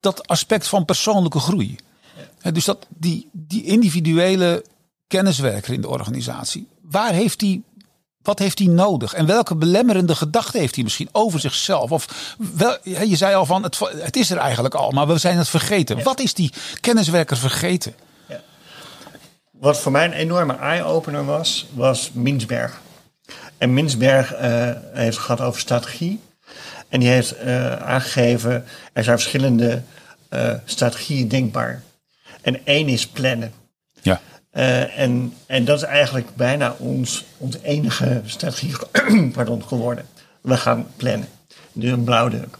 dat 0.00 0.26
aspect 0.28 0.68
van 0.68 0.84
persoonlijke 0.84 1.38
groei. 1.38 1.76
Dus 2.52 2.64
dat 2.64 2.86
die, 2.88 3.28
die 3.32 3.64
individuele 3.64 4.64
kenniswerker 5.10 5.72
in 5.72 5.80
de 5.80 5.88
organisatie. 5.88 6.68
Waar 6.82 7.12
heeft 7.12 7.38
die 7.38 7.64
wat 8.22 8.38
heeft 8.38 8.58
hij 8.58 8.68
nodig? 8.68 9.14
En 9.14 9.26
welke 9.26 9.56
belemmerende 9.56 10.14
gedachten 10.14 10.60
heeft 10.60 10.74
hij 10.74 10.84
misschien 10.84 11.08
over 11.12 11.40
zichzelf? 11.40 11.92
Of 11.92 12.34
wel, 12.54 12.76
je 12.82 13.16
zei 13.16 13.34
al 13.34 13.46
van, 13.46 13.62
het, 13.62 13.78
het 13.78 14.16
is 14.16 14.30
er 14.30 14.36
eigenlijk 14.36 14.74
al, 14.74 14.90
maar 14.90 15.06
we 15.06 15.18
zijn 15.18 15.36
het 15.36 15.48
vergeten. 15.48 16.02
Wat 16.02 16.20
is 16.20 16.34
die 16.34 16.52
kenniswerker 16.80 17.36
vergeten? 17.36 17.94
Ja. 18.28 18.40
Wat 19.50 19.78
voor 19.78 19.92
mij 19.92 20.04
een 20.04 20.12
enorme 20.12 20.56
eye-opener 20.56 21.24
was, 21.24 21.66
was 21.74 22.10
Minsberg. 22.12 22.80
En 23.58 23.74
Minsberg 23.74 24.34
uh, 24.34 24.40
heeft 24.92 25.16
het 25.16 25.24
gehad 25.24 25.40
over 25.40 25.60
strategie. 25.60 26.20
En 26.88 27.00
die 27.00 27.08
heeft 27.08 27.36
uh, 27.36 27.76
aangegeven, 27.76 28.64
er 28.92 29.04
zijn 29.04 29.18
verschillende 29.18 29.82
uh, 30.30 30.52
strategieën 30.64 31.28
denkbaar. 31.28 31.82
En 32.42 32.66
één 32.66 32.88
is 32.88 33.06
plannen. 33.06 33.52
Ja. 34.02 34.20
Uh, 34.52 34.98
en, 34.98 35.34
en 35.46 35.64
dat 35.64 35.76
is 35.76 35.82
eigenlijk 35.82 36.34
bijna 36.34 36.74
ons, 36.78 37.24
enige 37.62 38.22
strategie 38.24 38.74
geworden. 39.66 40.06
We 40.40 40.56
gaan 40.56 40.86
plannen. 40.96 41.28
Dus 41.72 41.90
een 41.90 42.04
blauwdruk. 42.04 42.58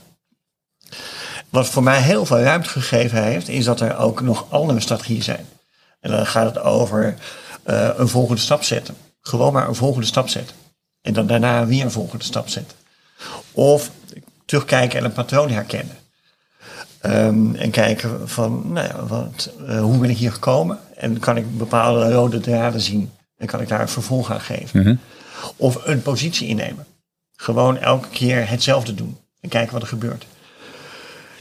Wat 1.48 1.68
voor 1.68 1.82
mij 1.82 2.00
heel 2.00 2.26
veel 2.26 2.40
ruimte 2.40 2.68
gegeven 2.68 3.22
heeft, 3.22 3.48
is 3.48 3.64
dat 3.64 3.80
er 3.80 3.96
ook 3.96 4.20
nog 4.20 4.46
andere 4.50 4.80
strategieën 4.80 5.22
zijn. 5.22 5.46
En 6.00 6.10
dan 6.10 6.26
gaat 6.26 6.54
het 6.54 6.64
over 6.64 7.16
uh, 7.66 7.88
een 7.96 8.08
volgende 8.08 8.40
stap 8.40 8.62
zetten. 8.62 8.96
Gewoon 9.20 9.52
maar 9.52 9.68
een 9.68 9.74
volgende 9.74 10.06
stap 10.06 10.28
zetten. 10.28 10.56
En 11.02 11.12
dan 11.12 11.26
daarna 11.26 11.66
weer 11.66 11.84
een 11.84 11.90
volgende 11.90 12.24
stap 12.24 12.48
zetten. 12.48 12.76
Of 13.52 13.90
terugkijken 14.44 14.98
en 14.98 15.04
een 15.04 15.12
patroon 15.12 15.50
herkennen. 15.50 15.96
Um, 17.06 17.54
en 17.54 17.70
kijken 17.70 18.28
van, 18.28 18.62
nou 18.72 18.86
ja, 18.86 19.06
wat, 19.06 19.50
uh, 19.68 19.80
hoe 19.80 19.98
ben 19.98 20.10
ik 20.10 20.16
hier 20.16 20.32
gekomen? 20.32 20.78
En 20.96 21.18
kan 21.18 21.36
ik 21.36 21.58
bepaalde 21.58 22.12
rode 22.12 22.40
draden 22.40 22.80
zien? 22.80 23.10
En 23.36 23.46
kan 23.46 23.60
ik 23.60 23.68
daar 23.68 23.80
een 23.80 23.88
vervolg 23.88 24.30
aan 24.30 24.40
geven? 24.40 24.82
Mm 24.82 24.98
Of 25.56 25.86
een 25.86 26.02
positie 26.02 26.48
innemen. 26.48 26.86
Gewoon 27.36 27.78
elke 27.78 28.08
keer 28.08 28.48
hetzelfde 28.48 28.94
doen. 28.94 29.16
En 29.40 29.48
kijken 29.48 29.72
wat 29.72 29.82
er 29.82 29.88
gebeurt. 29.88 30.26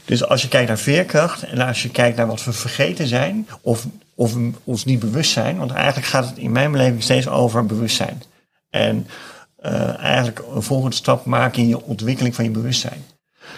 Dus 0.04 0.24
als 0.24 0.42
je 0.42 0.48
kijkt 0.48 0.68
naar 0.68 0.78
veerkracht 0.78 1.42
en 1.42 1.60
als 1.60 1.82
je 1.82 1.90
kijkt 1.90 2.16
naar 2.16 2.26
wat 2.26 2.44
we 2.44 2.52
vergeten 2.52 3.06
zijn, 3.06 3.48
of, 3.60 3.86
of 4.14 4.34
ons 4.64 4.84
niet 4.84 4.98
bewust 4.98 5.30
zijn, 5.30 5.58
want 5.58 5.70
eigenlijk 5.70 6.06
gaat 6.06 6.28
het 6.28 6.38
in 6.38 6.52
mijn 6.52 6.72
beleving 6.72 7.02
steeds 7.02 7.28
over 7.28 7.66
bewustzijn. 7.66 8.22
En 8.70 9.06
uh, 9.62 9.98
eigenlijk 9.98 10.42
een 10.54 10.62
volgende 10.62 10.96
stap 10.96 11.24
maken 11.24 11.62
in 11.62 11.68
je 11.68 11.82
ontwikkeling 11.82 12.34
van 12.34 12.44
je 12.44 12.50
bewustzijn. 12.50 13.04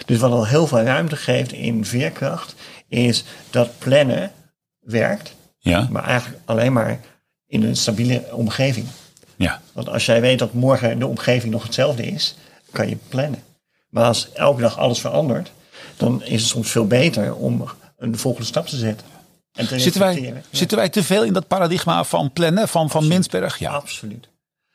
Dus 0.05 0.19
wat 0.19 0.31
al 0.31 0.47
heel 0.47 0.67
veel 0.67 0.81
ruimte 0.81 1.15
geeft 1.15 1.51
in 1.51 1.85
veerkracht, 1.85 2.55
is 2.87 3.23
dat 3.49 3.69
plannen 3.77 4.31
werkt, 4.79 5.33
ja. 5.59 5.87
maar 5.91 6.03
eigenlijk 6.03 6.41
alleen 6.45 6.73
maar 6.73 6.99
in 7.47 7.63
een 7.63 7.75
stabiele 7.75 8.23
omgeving. 8.31 8.87
Ja. 9.35 9.61
Want 9.71 9.89
als 9.89 10.05
jij 10.05 10.21
weet 10.21 10.39
dat 10.39 10.53
morgen 10.53 10.99
de 10.99 11.07
omgeving 11.07 11.53
nog 11.53 11.63
hetzelfde 11.63 12.05
is, 12.05 12.35
kan 12.71 12.89
je 12.89 12.97
plannen. 13.07 13.43
Maar 13.89 14.05
als 14.05 14.31
elke 14.33 14.61
dag 14.61 14.77
alles 14.77 14.99
verandert, 14.99 15.51
dan 15.97 16.23
is 16.23 16.41
het 16.41 16.49
soms 16.49 16.71
veel 16.71 16.87
beter 16.87 17.35
om 17.35 17.67
een 17.97 18.17
volgende 18.17 18.47
stap 18.47 18.67
te 18.67 18.77
zetten. 18.77 19.07
En 19.53 19.67
te 19.67 19.79
zitten, 19.79 20.01
wij, 20.01 20.43
zitten 20.51 20.77
wij 20.77 20.89
te 20.89 21.03
veel 21.03 21.23
in 21.23 21.33
dat 21.33 21.47
paradigma 21.47 22.03
van 22.03 22.31
plannen, 22.31 22.67
van, 22.67 22.89
van 22.89 23.07
Minsberg? 23.07 23.59
Ja, 23.59 23.71
absoluut 23.71 24.27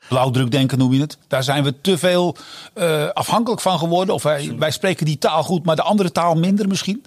blauwdrukdenken 0.09 0.79
noem 0.79 0.93
je 0.93 1.01
het. 1.01 1.19
Daar 1.27 1.43
zijn 1.43 1.65
we 1.65 1.75
te 1.81 1.99
veel 1.99 2.37
uh, 2.75 3.09
afhankelijk 3.09 3.61
van 3.61 3.79
geworden. 3.79 4.15
Of 4.15 4.23
wij, 4.23 4.55
wij 4.59 4.71
spreken 4.71 5.07
die 5.07 5.19
taal 5.19 5.43
goed, 5.43 5.65
maar 5.65 5.77
de 5.77 5.83
andere 5.83 6.13
taal 6.13 6.35
minder 6.35 6.69
misschien. 6.69 7.05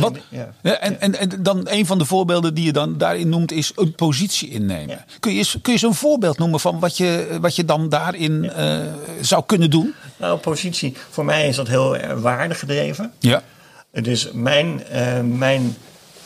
Wat, 0.00 0.16
ja. 0.28 0.50
En, 0.62 1.00
en, 1.00 1.18
en 1.18 1.42
dan 1.42 1.68
een 1.70 1.86
van 1.86 1.98
de 1.98 2.04
voorbeelden 2.04 2.54
die 2.54 2.64
je 2.64 2.72
dan 2.72 2.98
daarin 2.98 3.28
noemt 3.28 3.52
is 3.52 3.72
een 3.76 3.94
positie 3.94 4.48
innemen. 4.48 4.88
Ja. 4.88 5.04
Kun, 5.20 5.34
je, 5.34 5.44
kun 5.50 5.60
je 5.62 5.70
eens 5.72 5.82
een 5.82 5.94
voorbeeld 5.94 6.38
noemen 6.38 6.60
van 6.60 6.78
wat 6.78 6.96
je, 6.96 7.38
wat 7.40 7.56
je 7.56 7.64
dan 7.64 7.88
daarin 7.88 8.42
ja. 8.42 8.82
uh, 8.82 8.86
zou 9.20 9.44
kunnen 9.46 9.70
doen? 9.70 9.94
Nou, 10.16 10.38
positie. 10.38 10.96
Voor 11.10 11.24
mij 11.24 11.48
is 11.48 11.56
dat 11.56 11.68
heel 11.68 11.96
uh, 11.96 12.12
waardegedreven. 12.12 13.12
Ja. 13.18 13.42
Dus 13.90 14.30
mijn, 14.32 14.82
uh, 14.92 15.20
mijn, 15.20 15.76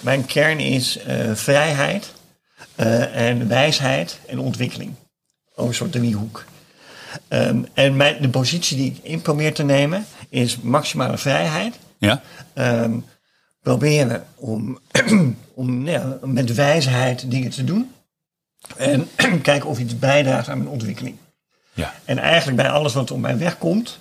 mijn 0.01 0.27
kern 0.27 0.61
is 0.61 0.99
vrijheid 1.35 2.13
en 3.13 3.49
wijsheid 3.49 4.21
en 4.27 4.39
ontwikkeling 4.39 4.95
een 5.67 5.75
soort 5.75 5.93
driehoek. 5.93 6.45
Um, 7.29 7.67
en 7.75 7.97
mijn, 7.97 8.23
de 8.23 8.29
positie 8.29 8.77
die 8.77 8.91
ik 8.91 8.99
in 9.03 9.23
probeer 9.23 9.55
te 9.55 9.63
nemen 9.63 10.07
is 10.29 10.61
maximale 10.61 11.19
vrijheid. 11.19 11.75
Ja. 11.99 12.23
Um, 12.55 13.05
proberen 13.63 14.25
om, 14.35 14.79
om 15.55 15.89
ja, 15.89 16.19
met 16.23 16.55
wijsheid 16.55 17.31
dingen 17.31 17.51
te 17.51 17.65
doen. 17.65 17.93
En 18.77 19.09
kijken 19.43 19.69
of 19.69 19.79
iets 19.79 19.99
bijdraagt 19.99 20.49
aan 20.49 20.59
mijn 20.59 20.71
ontwikkeling. 20.71 21.17
Ja. 21.73 21.95
En 22.05 22.19
eigenlijk 22.19 22.57
bij 22.57 22.71
alles 22.71 22.95
wat 22.95 23.11
op 23.11 23.21
mijn 23.21 23.39
weg 23.39 23.59
komt, 23.59 23.99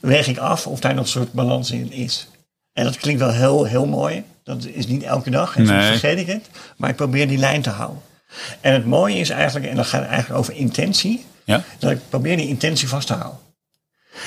weeg 0.00 0.26
ik 0.26 0.38
af 0.38 0.66
of 0.66 0.80
daar 0.80 0.94
nog 0.94 1.04
een 1.04 1.10
soort 1.10 1.32
balans 1.32 1.70
in 1.70 1.92
is. 1.92 2.28
En 2.72 2.84
dat 2.84 2.96
klinkt 2.96 3.20
wel 3.20 3.32
heel, 3.32 3.64
heel 3.64 3.86
mooi. 3.86 4.24
Dat 4.42 4.64
is 4.64 4.86
niet 4.86 5.02
elke 5.02 5.30
dag 5.30 5.56
en 5.56 5.66
soms 5.66 5.86
vergeet 5.86 6.18
ik 6.18 6.26
het. 6.26 6.48
Maar 6.76 6.90
ik 6.90 6.96
probeer 6.96 7.28
die 7.28 7.38
lijn 7.38 7.62
te 7.62 7.70
houden. 7.70 8.02
En 8.60 8.72
het 8.72 8.86
mooie 8.86 9.18
is 9.18 9.30
eigenlijk, 9.30 9.66
en 9.66 9.76
dat 9.76 9.86
gaat 9.86 10.06
eigenlijk 10.06 10.40
over 10.40 10.54
intentie, 10.54 11.24
ja? 11.44 11.64
dat 11.78 11.90
ik 11.90 11.98
probeer 12.08 12.36
die 12.36 12.48
intentie 12.48 12.88
vast 12.88 13.06
te 13.06 13.14
houden. 13.14 13.40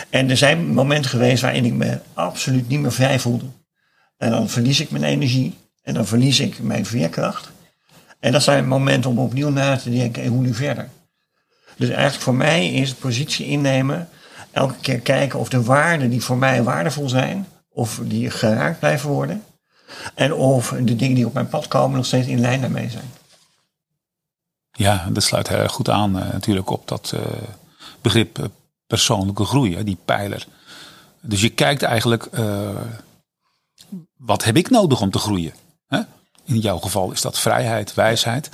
En 0.09 0.29
er 0.29 0.37
zijn 0.37 0.67
momenten 0.67 1.09
geweest 1.09 1.41
waarin 1.41 1.65
ik 1.65 1.73
me 1.73 1.99
absoluut 2.13 2.67
niet 2.67 2.79
meer 2.79 2.91
vrij 2.91 3.19
voelde. 3.19 3.45
En 4.17 4.31
dan 4.31 4.49
verlies 4.49 4.79
ik 4.79 4.91
mijn 4.91 5.03
energie 5.03 5.57
en 5.83 5.93
dan 5.93 6.07
verlies 6.07 6.39
ik 6.39 6.59
mijn 6.59 6.85
veerkracht. 6.85 7.51
En 8.19 8.31
dat 8.31 8.43
zijn 8.43 8.67
momenten 8.67 9.09
om 9.09 9.19
opnieuw 9.19 9.49
na 9.49 9.77
te 9.77 9.89
denken, 9.89 10.23
en 10.23 10.29
hoe 10.29 10.41
nu 10.41 10.53
verder? 10.53 10.89
Dus 11.77 11.89
eigenlijk 11.89 12.21
voor 12.21 12.35
mij 12.35 12.67
is 12.67 12.89
het 12.89 12.99
positie 12.99 13.45
innemen, 13.45 14.09
elke 14.51 14.75
keer 14.81 14.99
kijken 14.99 15.39
of 15.39 15.49
de 15.49 15.63
waarden 15.63 16.09
die 16.09 16.23
voor 16.23 16.37
mij 16.37 16.63
waardevol 16.63 17.09
zijn, 17.09 17.47
of 17.69 17.99
die 18.03 18.29
geraakt 18.29 18.79
blijven 18.79 19.09
worden. 19.09 19.43
En 20.15 20.33
of 20.33 20.73
de 20.81 20.95
dingen 20.95 21.15
die 21.15 21.25
op 21.25 21.33
mijn 21.33 21.47
pad 21.47 21.67
komen 21.67 21.97
nog 21.97 22.05
steeds 22.05 22.27
in 22.27 22.39
lijn 22.39 22.61
daarmee 22.61 22.89
zijn. 22.89 23.11
Ja, 24.77 25.07
dat 25.09 25.23
sluit 25.23 25.47
heel 25.47 25.67
goed 25.67 25.89
aan 25.89 26.17
uh, 26.17 26.31
natuurlijk 26.31 26.69
op 26.69 26.87
dat 26.87 27.11
uh, 27.15 27.21
begrip 28.01 28.39
uh, 28.39 28.45
persoonlijke 28.87 29.45
groei, 29.45 29.75
hè, 29.75 29.83
die 29.83 29.97
pijler. 30.05 30.47
Dus 31.21 31.41
je 31.41 31.49
kijkt 31.49 31.83
eigenlijk, 31.83 32.29
wat 34.17 34.43
heb 34.43 34.57
ik 34.57 34.69
nodig 34.69 35.01
om 35.01 35.11
te 35.11 35.19
groeien? 35.19 35.53
Hè? 35.87 35.99
In 36.43 36.59
jouw 36.59 36.77
geval 36.77 37.11
is 37.11 37.21
dat 37.21 37.39
vrijheid, 37.39 37.93
wijsheid. 37.93 38.49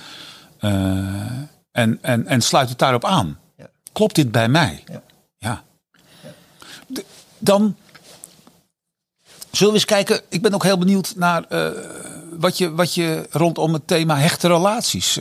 en, 0.59 1.99
en, 2.01 2.27
en 2.27 2.41
sluit 2.41 2.69
het 2.69 2.79
daarop 2.79 3.05
aan. 3.05 3.39
Ja. 3.57 3.69
Klopt 3.91 4.15
dit 4.15 4.31
bij 4.31 4.49
mij? 4.49 4.83
Ja. 4.85 5.01
ja. 5.37 5.63
Dan 7.37 7.75
zullen 9.51 9.73
we 9.73 9.79
eens 9.79 9.85
kijken. 9.85 10.21
Ik 10.29 10.41
ben 10.41 10.53
ook 10.53 10.63
heel 10.63 10.77
benieuwd 10.77 11.13
naar 11.15 11.45
wat, 12.39 12.57
je, 12.57 12.71
wat 12.71 12.93
je 12.93 13.27
rondom 13.29 13.73
het 13.73 13.87
thema 13.87 14.17
hechte 14.17 14.47
relaties 14.47 15.19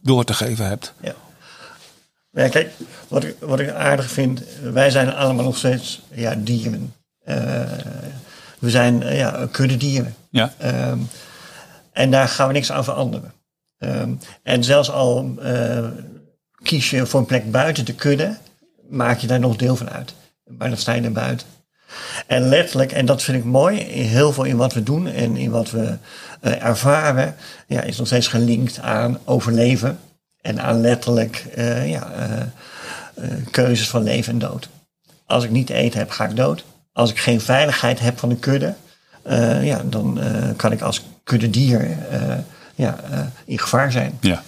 door 0.00 0.24
te 0.24 0.34
geven 0.34 0.66
hebt. 0.66 0.92
Ja. 1.00 1.14
Ja, 2.34 2.48
kijk, 2.48 2.72
wat 3.08 3.24
ik, 3.24 3.36
wat 3.40 3.60
ik 3.60 3.70
aardig 3.70 4.10
vind, 4.10 4.42
wij 4.62 4.90
zijn 4.90 5.14
allemaal 5.14 5.44
nog 5.44 5.56
steeds 5.56 6.02
ja, 6.14 6.34
dieren. 6.34 6.94
Uh, 7.26 7.36
we 8.58 8.70
zijn 8.70 9.02
uh, 9.02 9.18
ja, 9.18 9.48
kudde 9.50 9.76
dieren. 9.76 10.14
Ja. 10.30 10.52
Um, 10.90 11.08
en 11.92 12.10
daar 12.10 12.28
gaan 12.28 12.46
we 12.46 12.52
niks 12.52 12.72
aan 12.72 12.84
veranderen. 12.84 13.32
Um, 13.78 14.18
en 14.42 14.64
zelfs 14.64 14.90
al 14.90 15.34
uh, 15.42 15.88
kies 16.62 16.90
je 16.90 17.06
voor 17.06 17.20
een 17.20 17.26
plek 17.26 17.50
buiten 17.50 17.84
de 17.84 17.94
kudde, 17.94 18.36
maak 18.88 19.18
je 19.18 19.26
daar 19.26 19.40
nog 19.40 19.56
deel 19.56 19.76
van 19.76 19.90
uit. 19.90 20.14
Maar 20.58 20.68
dan 20.68 20.78
sta 20.78 20.92
je 20.92 21.02
er 21.02 21.12
buiten. 21.12 21.46
En 22.26 22.48
letterlijk, 22.48 22.92
en 22.92 23.06
dat 23.06 23.22
vind 23.22 23.38
ik 23.38 23.44
mooi, 23.44 23.76
heel 23.82 24.32
veel 24.32 24.44
in 24.44 24.56
wat 24.56 24.72
we 24.72 24.82
doen 24.82 25.06
en 25.06 25.36
in 25.36 25.50
wat 25.50 25.70
we 25.70 25.96
uh, 26.42 26.64
ervaren, 26.64 27.34
ja, 27.66 27.80
is 27.80 27.96
nog 27.96 28.06
steeds 28.06 28.26
gelinkt 28.26 28.80
aan 28.80 29.18
overleven. 29.24 29.98
En 30.40 30.62
aan 30.62 30.80
letterlijk 30.80 31.46
uh, 31.56 31.90
ja, 31.90 32.12
uh, 33.18 33.24
keuzes 33.50 33.88
van 33.88 34.02
leven 34.02 34.32
en 34.32 34.38
dood. 34.38 34.68
Als 35.26 35.44
ik 35.44 35.50
niet 35.50 35.70
eten 35.70 35.98
heb, 35.98 36.10
ga 36.10 36.24
ik 36.24 36.36
dood. 36.36 36.64
Als 36.92 37.10
ik 37.10 37.18
geen 37.18 37.40
veiligheid 37.40 38.00
heb 38.00 38.18
van 38.18 38.28
de 38.28 38.36
kudde, 38.36 38.74
ja, 39.62 39.82
dan 39.84 40.20
kan 40.56 40.72
ik 40.72 40.80
als 40.80 41.02
kudde 41.24 41.50
dier 41.50 41.96
ja, 42.74 42.96
in 43.44 43.58
gevaar 43.58 43.92
zijn. 43.92 44.18
Ja. 44.20 44.42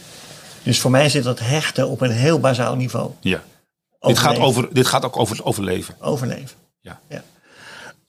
Dus 0.63 0.81
voor 0.81 0.91
mij 0.91 1.09
zit 1.09 1.25
dat 1.25 1.39
hechten 1.39 1.89
op 1.89 2.01
een 2.01 2.11
heel 2.11 2.41
bazaal 2.41 2.77
niveau. 2.77 3.11
Ja. 3.21 3.43
Dit 4.01 4.19
gaat, 4.19 4.39
over, 4.39 4.69
dit 4.73 4.87
gaat 4.87 5.05
ook 5.05 5.19
over 5.19 5.37
het 5.37 5.45
overleven. 5.45 5.95
Overleven. 6.01 6.57
Ja. 6.81 7.01
ja. 7.09 7.23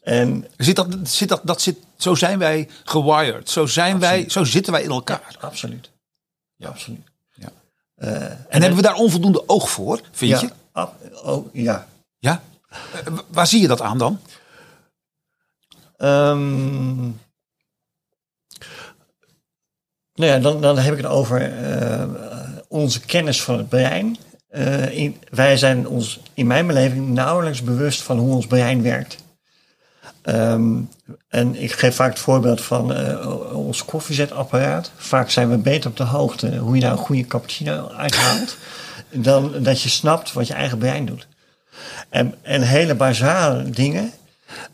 En 0.05 0.47
zit 0.57 0.75
dat, 0.75 0.87
zit 1.03 1.29
dat, 1.29 1.41
dat 1.43 1.61
zit, 1.61 1.77
zo 1.97 2.15
zijn 2.15 2.39
wij 2.39 2.69
gewired. 2.83 3.49
Zo, 3.49 3.65
zijn 3.65 3.99
wij, 3.99 4.29
zo 4.29 4.43
zitten 4.43 4.73
wij 4.73 4.83
in 4.83 4.89
elkaar. 4.89 5.37
Ja, 5.39 5.47
absoluut. 5.47 5.89
Ja, 6.55 6.67
absoluut. 6.67 7.07
Ja. 7.33 7.51
Uh, 7.97 8.11
en, 8.11 8.45
en, 8.49 8.59
hebben 8.61 8.75
we 8.75 8.87
daar 8.87 8.95
onvoldoende 8.95 9.49
oog 9.49 9.69
voor, 9.69 10.01
vind 10.11 10.31
ja, 10.31 10.49
je? 10.73 10.83
Oh, 11.23 11.53
ja. 11.53 11.87
Ja? 12.17 12.41
Uh, 12.71 13.17
waar 13.27 13.47
zie 13.47 13.61
je 13.61 13.67
dat 13.67 13.81
aan 13.81 13.97
dan? 13.97 14.19
Um, 15.97 17.19
nou 20.13 20.31
ja, 20.31 20.39
dan, 20.39 20.61
dan 20.61 20.77
heb 20.77 20.91
ik 20.93 21.01
het 21.01 21.11
over 21.11 21.63
uh, 21.63 22.03
onze 22.67 22.99
kennis 22.99 23.43
van 23.43 23.57
het 23.57 23.69
brein 23.69 24.17
eh, 24.55 24.97
in, 24.97 25.17
wij 25.29 25.57
zijn 25.57 25.87
ons 25.87 26.19
in 26.33 26.47
mijn 26.47 26.67
beleving 26.67 27.07
nauwelijks 27.07 27.61
bewust 27.61 28.01
van 28.01 28.17
hoe 28.17 28.35
ons 28.35 28.47
brein 28.47 28.81
werkt. 28.81 29.23
Ehm, 30.25 30.73
en 31.29 31.61
ik 31.61 31.71
geef 31.71 31.95
vaak 31.95 32.09
het 32.09 32.19
voorbeeld 32.19 32.61
van 32.61 32.91
uh, 32.91 33.55
ons 33.55 33.85
koffiezetapparaat. 33.85 34.91
Vaak 34.95 35.29
zijn 35.29 35.49
we 35.49 35.57
beter 35.57 35.89
op 35.89 35.97
de 35.97 36.03
hoogte 36.03 36.57
hoe 36.57 36.75
je 36.75 36.81
daar 36.81 36.91
een 36.91 36.97
goede 36.97 37.27
cappuccino 37.27 37.91
uithaalt. 37.97 38.57
dan 39.11 39.53
dat 39.57 39.81
je 39.81 39.89
snapt 39.89 40.33
wat 40.33 40.47
je 40.47 40.53
eigen 40.53 40.77
brein 40.77 41.05
doet. 41.05 41.27
En, 42.09 42.33
en 42.41 42.61
hele 42.61 42.95
basale 42.95 43.69
dingen 43.69 44.11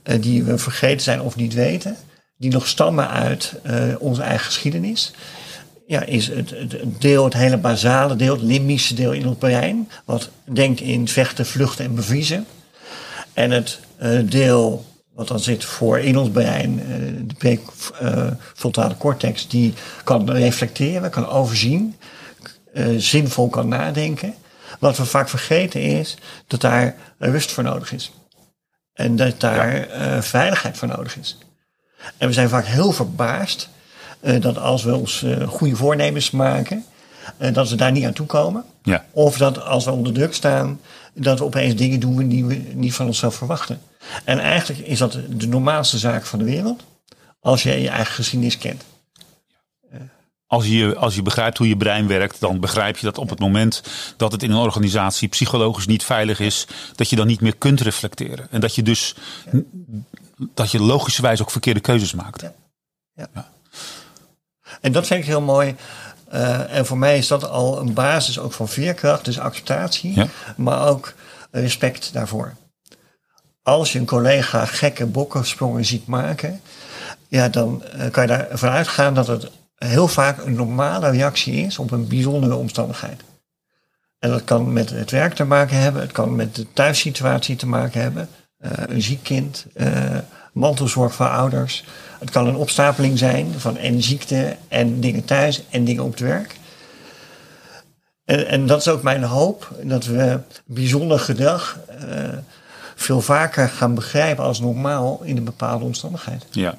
uh, 0.04 0.22
die 0.22 0.44
we 0.44 0.58
vergeten 0.58 1.02
zijn 1.02 1.22
of 1.22 1.36
niet 1.36 1.54
weten, 1.54 1.96
die 2.38 2.52
nog 2.52 2.68
stammen 2.68 3.10
uit 3.10 3.54
onze 4.00 4.22
eigen 4.22 4.46
geschiedenis 4.46 5.14
ja, 5.88 6.04
is 6.04 6.28
het, 6.28 6.50
het, 6.50 7.02
deel, 7.02 7.24
het 7.24 7.34
hele 7.34 7.58
basale 7.58 8.16
deel, 8.16 8.34
het 8.34 8.44
limbische 8.44 8.94
deel 8.94 9.12
in 9.12 9.28
ons 9.28 9.38
brein, 9.38 9.90
wat 10.06 10.30
denkt 10.44 10.80
in 10.80 11.08
vechten, 11.08 11.46
vluchten 11.46 11.86
en 11.86 11.96
bevriezen. 11.96 12.46
En 13.34 13.52
het 13.52 13.80
deel 14.26 14.86
wat 15.14 15.28
dan 15.28 15.40
zit 15.40 15.66
voor 15.66 16.00
in 16.00 16.18
ons 16.18 16.30
brein, 16.30 16.80
uh, 16.80 16.86
de 17.28 17.34
prefrontale 17.38 18.98
cortex, 18.98 19.48
die 19.48 19.74
kan 20.04 20.32
reflecteren, 20.32 21.10
kan 21.10 21.28
overzien, 21.28 21.96
uh, 22.74 22.86
zinvol 22.98 23.50
kan 23.50 23.68
nadenken. 23.68 24.34
Wat 24.80 24.98
we 24.98 25.06
vaak 25.06 25.30
vergeten 25.30 25.82
is 25.82 26.18
dat 26.48 26.62
daar 26.62 26.96
rust 27.18 27.52
voor 27.52 27.64
nodig 27.64 27.94
is. 27.94 28.12
En 28.94 29.16
dat 29.16 29.40
daar 29.40 29.88
veiligheid 30.24 30.78
voor 30.78 30.88
nodig 30.88 31.18
is. 31.18 31.38
En 32.18 32.28
we 32.28 32.34
zijn 32.34 32.50
vaak 32.50 32.66
heel 32.66 32.92
verbaasd 32.92 33.70
dat 34.40 34.58
als 34.58 34.84
we 34.84 34.96
ons 34.96 35.26
goede 35.48 35.76
voornemens 35.76 36.32
maken, 36.32 36.86
dat 37.38 37.70
we 37.70 37.76
daar 37.76 37.92
niet 37.92 38.06
aan 38.06 38.14
toe 38.14 38.26
komen. 38.26 38.64
Ja. 38.84 39.06
Of 39.12 39.38
dat 39.38 39.66
als 39.66 39.86
we 39.86 39.92
onder 39.92 40.14
druk 40.14 40.34
staan, 40.34 40.80
dat 41.14 41.40
we 41.40 41.46
opeens 41.46 41.76
dingen 41.76 42.00
doen 42.00 42.28
die 42.28 42.46
we 42.46 42.62
niet 42.74 42.94
van 42.94 43.06
onszelf 43.06 43.36
verwachten. 43.36 43.82
En 44.24 44.40
eigenlijk 44.40 44.88
is 44.88 45.00
dat 45.00 45.18
de 45.30 45.48
normaalste 45.48 45.98
zaak 45.98 46.26
van 46.26 46.40
de 46.40 46.46
wereld, 46.46 46.84
als 47.40 47.64
je 47.64 47.82
je 47.82 47.90
eigen 47.90 48.14
geschiedenis 48.14 48.58
kent. 48.58 48.84
Als 50.48 50.68
je, 50.68 50.96
als 50.96 51.16
je 51.16 51.22
begrijpt 51.22 51.58
hoe 51.58 51.68
je 51.68 51.78
brein 51.78 52.08
werkt, 52.08 52.40
dan 52.40 52.60
begrijp 52.60 52.98
je 52.98 53.06
dat 53.06 53.18
op 53.18 53.30
het 53.30 53.40
moment 53.40 53.84
dat 54.18 54.32
het 54.32 54.44
in 54.44 54.52
een 54.52 54.58
organisatie 54.58 55.28
psychologisch 55.28 55.86
niet 55.86 56.04
veilig 56.04 56.40
is, 56.40 56.68
dat 56.96 57.10
je 57.10 57.16
dan 57.16 57.28
niet 57.28 57.42
meer 57.42 57.56
kunt 57.56 57.82
reflecteren. 57.82 58.48
En 58.50 58.62
dat 58.62 58.76
je 58.76 58.84
dus 58.84 59.16
dat 60.54 60.72
je 60.72 60.80
logischerwijs 60.80 61.42
ook 61.42 61.52
verkeerde 61.52 61.80
keuzes 61.80 62.14
maakt. 62.14 62.42
Ja. 62.42 62.54
ja. 63.14 63.28
ja. 63.34 63.50
En 64.82 64.92
dat 64.92 65.08
vind 65.08 65.20
ik 65.20 65.26
heel 65.26 65.42
mooi. 65.42 65.76
Uh, 66.34 66.78
en 66.78 66.86
voor 66.86 66.98
mij 66.98 67.18
is 67.18 67.28
dat 67.28 67.50
al 67.50 67.80
een 67.80 67.94
basis 67.94 68.40
ook 68.40 68.54
van 68.54 68.68
veerkracht, 68.68 69.26
dus 69.26 69.40
acceptatie, 69.40 70.16
ja. 70.16 70.28
maar 70.58 70.88
ook 70.88 71.14
respect 71.52 72.14
daarvoor. 72.14 72.54
Als 73.64 73.92
je 73.92 74.00
een 74.00 74.06
collega 74.06 74.66
gekke 74.66 75.06
bokkensprongen 75.06 75.86
ziet 75.86 76.08
maken, 76.08 76.62
ja, 77.28 77.50
dan 77.50 77.84
uh, 77.96 78.10
kan 78.12 78.24
je 78.24 78.30
daarvan 78.30 78.70
uitgaan 78.70 79.14
dat 79.14 79.28
het 79.28 79.52
heel 79.76 80.08
vaak 80.08 80.46
een 80.46 80.54
normale 80.54 81.10
reactie 81.10 81.66
is 81.66 81.80
op 81.80 81.92
een 81.92 82.08
bijzondere 82.08 82.56
omstandigheid. 82.56 83.22
En 84.20 84.30
dat 84.30 84.44
kan 84.44 84.74
met 84.74 84.90
het 84.90 85.12
werk 85.12 85.34
te 85.34 85.44
maken 85.44 85.78
hebben, 85.78 86.02
het 86.02 86.12
kan 86.12 86.36
met 86.36 86.56
de 86.56 86.74
thuissituatie 86.74 87.56
te 87.56 87.68
maken 87.68 88.02
hebben, 88.02 88.30
uh, 88.60 88.72
een 88.88 89.02
ziek 89.02 89.24
kind, 89.24 89.66
mantelzorg 90.52 91.14
voor 91.14 91.30
ouders. 91.30 91.84
Het 92.20 92.30
kan 92.30 92.48
een 92.48 92.56
opstapeling 92.56 93.18
zijn 93.18 93.54
van 93.58 93.78
en 93.78 94.04
ziekte 94.04 94.58
en 94.68 95.00
dingen 95.00 95.26
thuis 95.26 95.64
en 95.70 95.86
dingen 95.86 96.04
op 96.04 96.12
het 96.12 96.20
werk. 96.20 96.56
En, 98.26 98.48
en 98.48 98.66
dat 98.66 98.80
is 98.80 98.88
ook 98.88 99.04
mijn 99.04 99.24
hoop, 99.24 99.72
dat 99.84 100.06
we 100.06 100.40
bijzonder 100.66 101.20
gedrag 101.20 101.78
uh, 102.10 102.30
veel 102.96 103.22
vaker 103.22 103.70
gaan 103.70 103.96
begrijpen 103.96 104.44
als 104.44 104.60
normaal 104.60 105.22
in 105.24 105.38
een 105.38 105.44
bepaalde 105.44 105.86
omstandigheid. 105.86 106.46
Ja. 106.52 106.78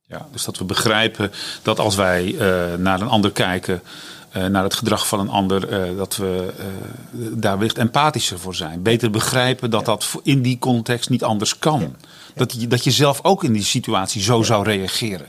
Ja, 0.00 0.26
dus 0.32 0.44
dat 0.44 0.58
we 0.58 0.64
begrijpen 0.64 1.32
dat 1.62 1.78
als 1.78 1.96
wij 1.96 2.24
uh, 2.24 2.74
naar 2.78 3.00
een 3.00 3.08
ander 3.08 3.32
kijken, 3.32 3.82
uh, 4.36 4.46
naar 4.46 4.62
het 4.62 4.74
gedrag 4.74 5.08
van 5.08 5.20
een 5.20 5.28
ander, 5.28 5.90
uh, 5.90 5.96
dat 5.96 6.16
we 6.16 6.52
daar 7.12 7.58
wellicht 7.58 7.78
empathischer 7.78 8.38
voor 8.38 8.54
zijn. 8.54 8.82
Beter 8.82 9.10
begrijpen 9.10 9.70
dat 9.70 9.84
dat 9.84 10.14
in 10.22 10.42
die 10.42 10.58
context 10.58 11.10
niet 11.10 11.24
anders 11.24 11.58
kan. 11.58 11.80
Ja. 11.80 11.90
Dat, 12.34 12.52
je, 12.52 12.66
dat 12.66 12.84
je 12.84 12.90
zelf 12.90 13.20
ook 13.22 13.44
in 13.44 13.52
die 13.52 13.64
situatie 13.64 14.22
zo 14.22 14.42
zou 14.42 14.64
reageren. 14.64 15.26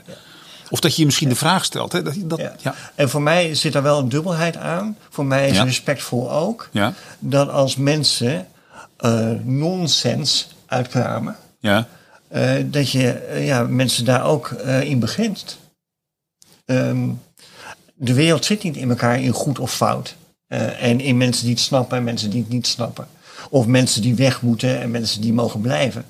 Of 0.70 0.80
dat 0.80 0.94
je 0.94 1.00
je 1.00 1.06
misschien 1.06 1.28
de 1.28 1.34
vraag 1.34 1.64
stelt. 1.64 1.92
Hè? 1.92 2.02
Dat, 2.02 2.14
dat, 2.18 2.40
ja. 2.62 2.74
En 2.94 3.10
voor 3.10 3.22
mij 3.22 3.54
zit 3.54 3.72
daar 3.72 3.82
wel 3.82 3.98
een 3.98 4.08
dubbelheid 4.08 4.56
aan. 4.56 4.96
Voor 5.10 5.26
mij 5.26 5.48
is 5.48 5.60
respectvol 5.60 6.30
ook 6.32 6.70
dat 7.18 7.48
als 7.48 7.76
mensen 7.76 8.46
uh, 9.00 9.30
nonsens 9.42 10.48
uitkramen, 10.66 11.36
ja. 11.60 11.88
Uh, 12.32 12.52
dat 12.64 12.90
je 12.90 13.28
uh, 13.30 13.46
ja, 13.46 13.62
mensen 13.62 14.04
daar 14.04 14.24
ook 14.24 14.48
in 14.82 14.98
begint. 14.98 15.58
Um, 16.64 17.20
de 17.94 18.12
wereld 18.12 18.44
zit 18.44 18.62
niet 18.62 18.76
in 18.76 18.90
elkaar 18.90 19.20
in 19.20 19.32
goed 19.32 19.58
of 19.58 19.74
fout. 19.74 20.14
en 20.78 21.00
in 21.00 21.16
mensen 21.16 21.44
die 21.44 21.54
het 21.54 21.62
snappen 21.62 21.96
en 21.96 22.04
mensen 22.04 22.30
die 22.30 22.40
het 22.40 22.50
niet 22.50 22.66
snappen. 22.66 23.06
Of 23.50 23.66
mensen 23.66 24.02
die 24.02 24.14
weg 24.14 24.42
moeten 24.42 24.80
en 24.80 24.90
mensen 24.90 25.20
die 25.20 25.32
mogen 25.32 25.60
blijven. 25.60 26.04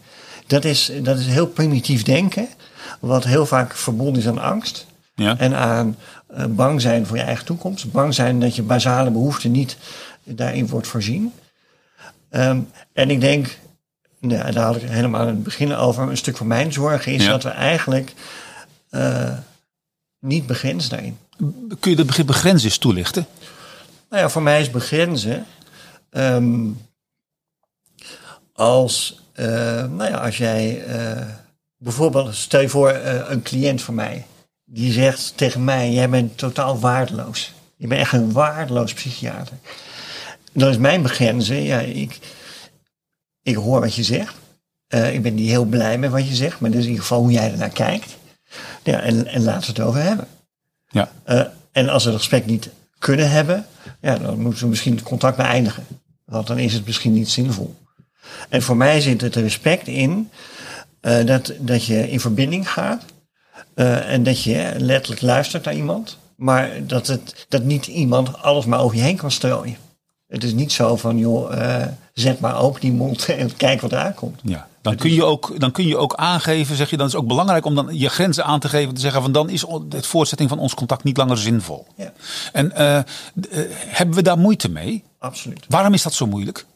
Dat 0.47 0.65
is, 0.65 0.93
dat 1.03 1.19
is 1.19 1.27
heel 1.27 1.47
primitief 1.47 2.03
denken, 2.03 2.49
wat 3.01 3.25
heel 3.25 3.47
vaak 3.47 3.77
verbonden 3.77 4.23
is 4.23 4.29
aan 4.29 4.39
angst. 4.39 4.87
Ja. 5.15 5.39
En 5.39 5.55
aan 5.55 5.97
uh, 6.37 6.45
bang 6.47 6.81
zijn 6.81 7.07
voor 7.07 7.17
je 7.17 7.23
eigen 7.23 7.45
toekomst. 7.45 7.93
Bang 7.93 8.15
zijn 8.15 8.41
dat 8.41 8.57
je 8.57 8.63
basale 8.63 9.11
behoeften 9.11 9.51
niet 9.51 9.77
daarin 10.25 10.67
wordt 10.67 10.87
voorzien. 10.87 11.33
Um, 12.31 12.71
en 12.93 13.11
ik 13.11 13.21
denk, 13.21 13.59
nou, 14.21 14.53
daar 14.53 14.65
had 14.65 14.77
ik 14.77 14.89
helemaal 14.89 15.21
aan 15.21 15.27
het 15.27 15.43
begin 15.43 15.75
over. 15.75 16.09
Een 16.09 16.17
stuk 16.17 16.37
van 16.37 16.47
mijn 16.47 16.73
zorgen 16.73 17.13
is 17.13 17.25
Ja. 17.25 17.31
dat 17.31 17.43
we 17.43 17.49
eigenlijk 17.49 18.15
uh, 18.91 19.39
niet 20.19 20.47
begrenzen 20.47 20.91
daarin. 20.91 21.19
Kun 21.81 21.91
je 21.91 21.97
dat 21.97 22.07
begrip 22.07 22.27
begrenzen 22.27 22.69
eens 22.69 22.79
toelichten? 22.79 23.27
Nou 24.11 24.23
ja, 24.23 24.29
voor 24.29 24.43
mij 24.43 24.61
is 24.61 24.71
begrenzen. 24.71 25.47
Um, 26.11 26.81
als, 28.53 29.22
uh, 29.37 29.47
nou 29.85 30.11
ja, 30.11 30.17
als 30.17 30.37
jij 30.37 30.87
uh, 30.87 31.27
bijvoorbeeld, 31.77 32.35
stel 32.35 32.61
je 32.61 32.69
voor 32.69 32.93
uh, 32.93 33.31
een 33.31 33.43
cliënt 33.43 33.83
van 33.83 33.95
mij, 33.95 34.27
die 34.65 34.93
zegt 34.93 35.37
tegen 35.37 35.65
mij: 35.65 35.91
Jij 35.91 36.09
bent 36.09 36.39
totaal 36.39 36.79
waardeloos. 36.79 37.53
Je 37.77 37.87
bent 37.87 38.01
echt 38.01 38.13
een 38.13 38.33
waardeloos 38.33 38.93
psychiater. 38.93 39.57
Dan 40.53 40.69
is 40.71 40.79
mijn 40.79 41.03
begrenzen, 41.03 41.63
ja, 41.63 41.81
ik, 41.81 42.19
ik 43.43 43.55
hoor 43.55 43.81
wat 43.81 43.95
je 43.95 44.03
zegt. 44.03 44.35
ik 44.89 45.23
ben 45.23 45.35
niet 45.35 45.49
heel 45.49 45.65
blij 45.65 45.99
met 45.99 46.11
wat 46.11 46.29
je 46.29 46.35
zegt, 46.35 46.61
maar 46.61 46.71
dat 46.71 46.79
is 46.79 46.85
in 46.85 46.91
ieder 46.91 47.07
geval 47.07 47.23
hoe 47.23 47.33
jij 47.33 47.51
ernaar 47.51 47.69
kijkt. 47.69 48.17
Ja, 48.83 49.01
en, 49.01 49.27
en 49.27 49.43
laten 49.43 49.75
we 49.75 49.81
het 49.81 49.89
over 49.89 50.03
hebben. 50.03 50.27
Ja. 50.89 51.13
en 51.73 51.89
als 51.89 52.05
we 52.05 52.11
het 52.11 52.19
gesprek 52.19 52.47
niet 52.47 52.71
kunnen 52.99 53.31
hebben, 53.31 53.67
ja, 54.01 54.19
dan 54.19 54.41
moeten 54.41 54.63
we 54.63 54.69
misschien 54.69 54.95
het 54.95 55.05
contact 55.05 55.37
beëindigen. 55.37 55.87
Want 56.25 56.47
dan 56.47 56.59
is 56.59 56.73
het 56.73 56.87
misschien 56.87 57.13
niet 57.13 57.29
zinvol. 57.29 57.75
En 58.49 58.63
voor 58.63 58.77
mij 58.77 59.01
zit 59.01 59.21
het 59.21 59.37
respect 59.37 59.87
in 59.87 60.31
uh, 61.03 61.27
dat, 61.27 61.53
dat 61.59 61.85
je 61.85 62.11
in 62.11 62.21
verbinding 62.21 62.71
gaat. 62.71 63.05
Uh, 63.75 64.13
en 64.13 64.23
dat 64.23 64.43
je 64.43 64.75
letterlijk 64.79 65.23
luistert 65.23 65.65
naar 65.65 65.75
iemand. 65.75 66.19
Maar 66.37 66.71
dat, 66.87 67.07
het, 67.07 67.47
dat 67.49 67.63
niet 67.63 67.87
iemand 67.87 68.43
alles 68.43 68.65
maar 68.65 68.81
over 68.81 68.97
je 68.97 69.03
heen 69.03 69.17
kan 69.17 69.31
strooien. 69.31 69.77
Het 70.29 70.45
is 70.45 70.53
niet 70.53 70.73
zo 70.73 70.97
van, 70.97 71.19
joh, 71.19 71.53
uh, 71.53 71.87
zet 72.13 72.41
maar 72.41 72.61
open 72.61 72.81
die 72.81 72.93
mond 72.93 73.27
en 73.29 73.57
kijk 73.57 73.81
wat 73.81 73.93
eruit 73.93 74.15
komt. 74.15 74.41
Ja, 74.43 74.69
dan 74.83 74.97
kun, 74.97 75.13
je 75.13 75.25
ook, 75.25 75.61
dan 75.61 75.73
kun 75.73 75.87
je 75.87 75.97
ook 75.97 76.15
aangeven, 76.15 76.77
zeg 76.77 76.91
je, 76.91 76.97
dan 76.97 77.07
is 77.07 77.13
het 77.13 77.23
ook 77.23 77.29
belangrijk 77.29 77.65
om 77.65 77.75
dan 77.75 77.99
je 77.99 78.09
grenzen 78.09 78.45
aan 78.45 78.61
te 78.61 78.69
geven. 78.69 78.95
Te 78.95 79.01
zeggen 79.01 79.23
van 79.23 79.33
dan 79.33 79.51
is 79.51 79.65
het 79.89 80.07
voortzetting 80.07 80.49
van 80.49 80.59
ons 80.59 80.75
contact 80.75 81.05
niet 81.05 81.17
langer 81.17 81.39
zinvol. 81.39 81.87
Ja. 81.97 82.13
En 82.53 82.73
uh, 82.79 82.99
hebben 83.87 84.17
we 84.17 84.23
daar 84.23 84.39
moeite 84.39 84.71
mee? 84.71 85.05
Absoluut. 85.19 85.65
Waarom 85.69 85.95
is 85.95 86.03
dat 86.03 86.15
zo 86.15 86.27
moeilijk? 86.27 86.67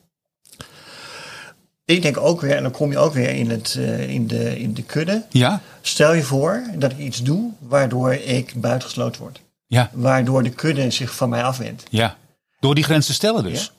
Ik 1.86 2.02
denk 2.02 2.16
ook 2.16 2.40
weer, 2.40 2.56
en 2.56 2.62
dan 2.62 2.72
kom 2.72 2.90
je 2.90 2.98
ook 2.98 3.14
weer 3.14 3.28
in, 3.28 3.50
het, 3.50 3.74
uh, 3.78 4.08
in, 4.08 4.26
de, 4.26 4.58
in 4.60 4.74
de 4.74 4.82
kudde. 4.82 5.24
Ja. 5.30 5.60
Stel 5.80 6.12
je 6.14 6.22
voor 6.22 6.62
dat 6.74 6.90
ik 6.92 6.98
iets 6.98 7.22
doe 7.22 7.50
waardoor 7.58 8.12
ik 8.12 8.52
buitengesloten 8.54 9.20
word. 9.20 9.40
Ja. 9.66 9.90
Waardoor 9.92 10.42
de 10.42 10.50
kudde 10.50 10.90
zich 10.90 11.14
van 11.14 11.28
mij 11.28 11.42
afwendt. 11.42 11.82
Ja. 11.90 12.16
Door 12.60 12.74
die 12.74 12.84
grens 12.84 13.06
te 13.06 13.12
stellen 13.12 13.44
dus. 13.44 13.60
Ja. 13.60 13.70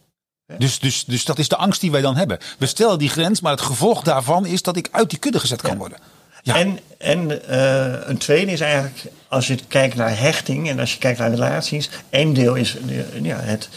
Ja. 0.53 0.59
Dus, 0.59 0.79
dus, 0.79 1.05
dus 1.05 1.25
dat 1.25 1.39
is 1.39 1.47
de 1.47 1.55
angst 1.55 1.81
die 1.81 1.91
wij 1.91 2.01
dan 2.01 2.15
hebben. 2.15 2.37
We 2.57 2.65
stellen 2.65 2.99
die 2.99 3.09
grens, 3.09 3.41
maar 3.41 3.51
het 3.51 3.61
gevolg 3.61 4.03
daarvan 4.03 4.45
is 4.45 4.61
dat 4.61 4.77
ik 4.77 4.87
uit 4.91 5.09
die 5.09 5.19
kudde 5.19 5.39
gezet 5.39 5.61
kan 5.61 5.71
Ja. 5.71 5.77
worden. 5.77 5.97
Ja. 6.41 6.55
En, 6.55 6.79
en 6.97 7.31
uh, 7.49 8.07
een 8.07 8.17
tweede 8.17 8.51
is 8.51 8.59
eigenlijk, 8.59 9.03
als 9.27 9.47
je 9.47 9.57
kijkt 9.67 9.95
naar 9.95 10.19
hechting 10.19 10.69
en 10.69 10.79
als 10.79 10.93
je 10.93 10.99
kijkt 10.99 11.19
naar 11.19 11.29
relaties. 11.29 11.89
één 12.09 12.33
deel 12.33 12.55
is 12.55 12.77
ja, 13.21 13.39
het 13.39 13.69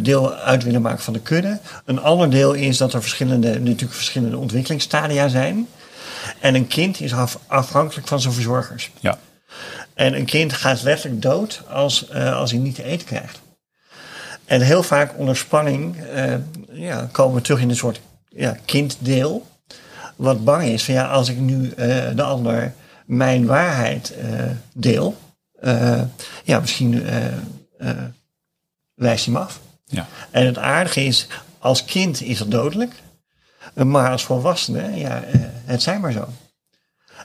deel 0.00 0.34
uit 0.34 0.64
willen 0.64 0.82
maken 0.82 1.02
van 1.02 1.12
de 1.12 1.20
kudde. 1.20 1.58
Een 1.84 2.00
ander 2.00 2.30
deel 2.30 2.52
is 2.52 2.76
dat 2.76 2.92
er 2.92 3.00
verschillende, 3.00 3.60
natuurlijk 3.60 3.92
verschillende 3.92 4.36
ontwikkelingsstadia 4.36 5.28
zijn. 5.28 5.68
En 6.40 6.54
een 6.54 6.66
kind 6.66 7.00
is 7.00 7.12
af, 7.12 7.38
afhankelijk 7.46 8.08
van 8.08 8.20
zijn 8.20 8.34
verzorgers. 8.34 8.90
Ja. 9.00 9.18
En 9.94 10.14
een 10.14 10.24
kind 10.24 10.52
gaat 10.52 10.82
letterlijk 10.82 11.22
dood 11.22 11.62
als, 11.70 12.08
uh, 12.14 12.36
als 12.36 12.50
hij 12.50 12.60
niet 12.60 12.74
te 12.74 12.82
eten 12.82 13.06
krijgt. 13.06 13.40
En 14.44 14.60
heel 14.60 14.82
vaak 14.82 15.18
onder 15.18 15.36
spanning 15.36 15.96
uh, 16.14 16.34
ja, 16.72 17.08
komen 17.12 17.34
we 17.34 17.40
terug 17.40 17.60
in 17.60 17.70
een 17.70 17.76
soort 17.76 18.00
ja, 18.28 18.56
kinddeel. 18.64 19.46
Wat 20.16 20.44
bang 20.44 20.62
is 20.62 20.84
van 20.84 20.94
ja, 20.94 21.06
als 21.06 21.28
ik 21.28 21.36
nu 21.36 21.64
uh, 21.64 21.74
de 22.14 22.22
ander 22.22 22.72
mijn 23.06 23.46
waarheid 23.46 24.14
deel, 24.72 25.16
ja, 26.44 26.60
misschien 26.60 27.02
wijst 28.98 29.24
hij 29.24 29.34
me 29.34 29.40
af. 29.40 29.60
Ja. 29.84 30.06
En 30.30 30.46
het 30.46 30.58
aardige 30.58 31.04
is, 31.04 31.26
als 31.58 31.84
kind 31.84 32.22
is 32.22 32.38
dat 32.38 32.50
dodelijk. 32.50 32.92
Maar 33.74 34.10
als 34.10 34.24
volwassene, 34.24 34.96
ja, 34.96 35.22
het 35.64 35.82
zijn 35.82 36.00
maar 36.00 36.12
zo. 36.12 36.28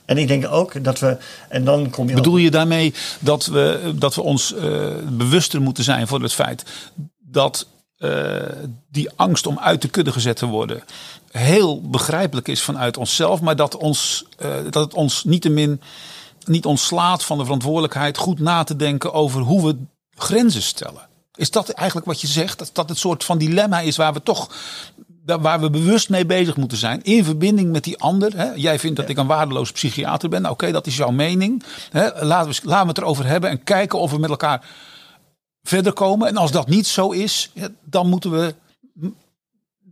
En 0.04 0.18
ik 0.18 0.28
denk 0.28 0.46
ook 0.46 0.84
dat 0.84 0.98
we. 0.98 1.16
En 1.48 1.64
dan 1.64 1.90
kom 1.90 2.08
je. 2.08 2.14
Bedoel 2.14 2.36
je 2.36 2.50
daarmee 2.50 2.94
dat 3.18 3.46
we, 3.46 3.92
dat 3.94 4.14
we 4.14 4.22
ons 4.22 4.52
uh, 4.52 4.86
bewuster 5.08 5.60
moeten 5.60 5.84
zijn 5.84 6.06
voor 6.06 6.22
het 6.22 6.32
feit 6.32 6.64
dat 7.18 7.66
uh, 7.98 8.42
die 8.90 9.10
angst 9.16 9.46
om 9.46 9.58
uit 9.58 9.82
de 9.82 9.88
kudde 9.88 10.12
gezet 10.12 10.36
te 10.36 10.46
worden 10.46 10.82
heel 11.38 11.80
begrijpelijk 11.80 12.48
is 12.48 12.62
vanuit 12.62 12.96
onszelf, 12.96 13.40
maar 13.40 13.56
dat, 13.56 13.76
ons, 13.76 14.24
uh, 14.38 14.54
dat 14.70 14.84
het 14.84 14.94
ons 14.94 15.24
niettemin 15.24 15.80
niet 16.44 16.66
ontslaat 16.66 17.24
van 17.24 17.38
de 17.38 17.44
verantwoordelijkheid 17.44 18.18
goed 18.18 18.38
na 18.38 18.64
te 18.64 18.76
denken 18.76 19.12
over 19.12 19.40
hoe 19.40 19.66
we 19.66 19.76
grenzen 20.14 20.62
stellen. 20.62 21.08
Is 21.34 21.50
dat 21.50 21.68
eigenlijk 21.68 22.06
wat 22.06 22.20
je 22.20 22.26
zegt? 22.26 22.58
Dat 22.58 22.70
dat 22.72 22.88
het 22.88 22.98
soort 22.98 23.24
van 23.24 23.38
dilemma 23.38 23.80
is 23.80 23.96
waar 23.96 24.12
we 24.12 24.22
toch 24.22 24.48
waar 25.24 25.60
we 25.60 25.70
bewust 25.70 26.08
mee 26.08 26.26
bezig 26.26 26.56
moeten 26.56 26.78
zijn. 26.78 27.02
In 27.02 27.24
verbinding 27.24 27.72
met 27.72 27.84
die 27.84 27.98
ander. 27.98 28.36
Hè. 28.36 28.50
Jij 28.54 28.78
vindt 28.78 28.96
dat 28.96 29.08
ik 29.08 29.16
een 29.16 29.26
waardeloos 29.26 29.72
psychiater 29.72 30.28
ben. 30.28 30.42
Nou, 30.42 30.54
Oké, 30.54 30.72
dat 30.72 30.86
is 30.86 30.96
jouw 30.96 31.10
mening. 31.10 31.62
Hè. 31.90 32.24
Laten, 32.24 32.50
we, 32.50 32.60
laten 32.62 32.82
we 32.82 32.88
het 32.88 32.98
erover 32.98 33.26
hebben 33.26 33.50
en 33.50 33.64
kijken 33.64 33.98
of 33.98 34.10
we 34.10 34.18
met 34.18 34.30
elkaar 34.30 34.66
verder 35.62 35.92
komen. 35.92 36.28
En 36.28 36.36
als 36.36 36.50
dat 36.50 36.68
niet 36.68 36.86
zo 36.86 37.10
is, 37.10 37.50
dan 37.84 38.08
moeten 38.08 38.30
we 38.30 38.54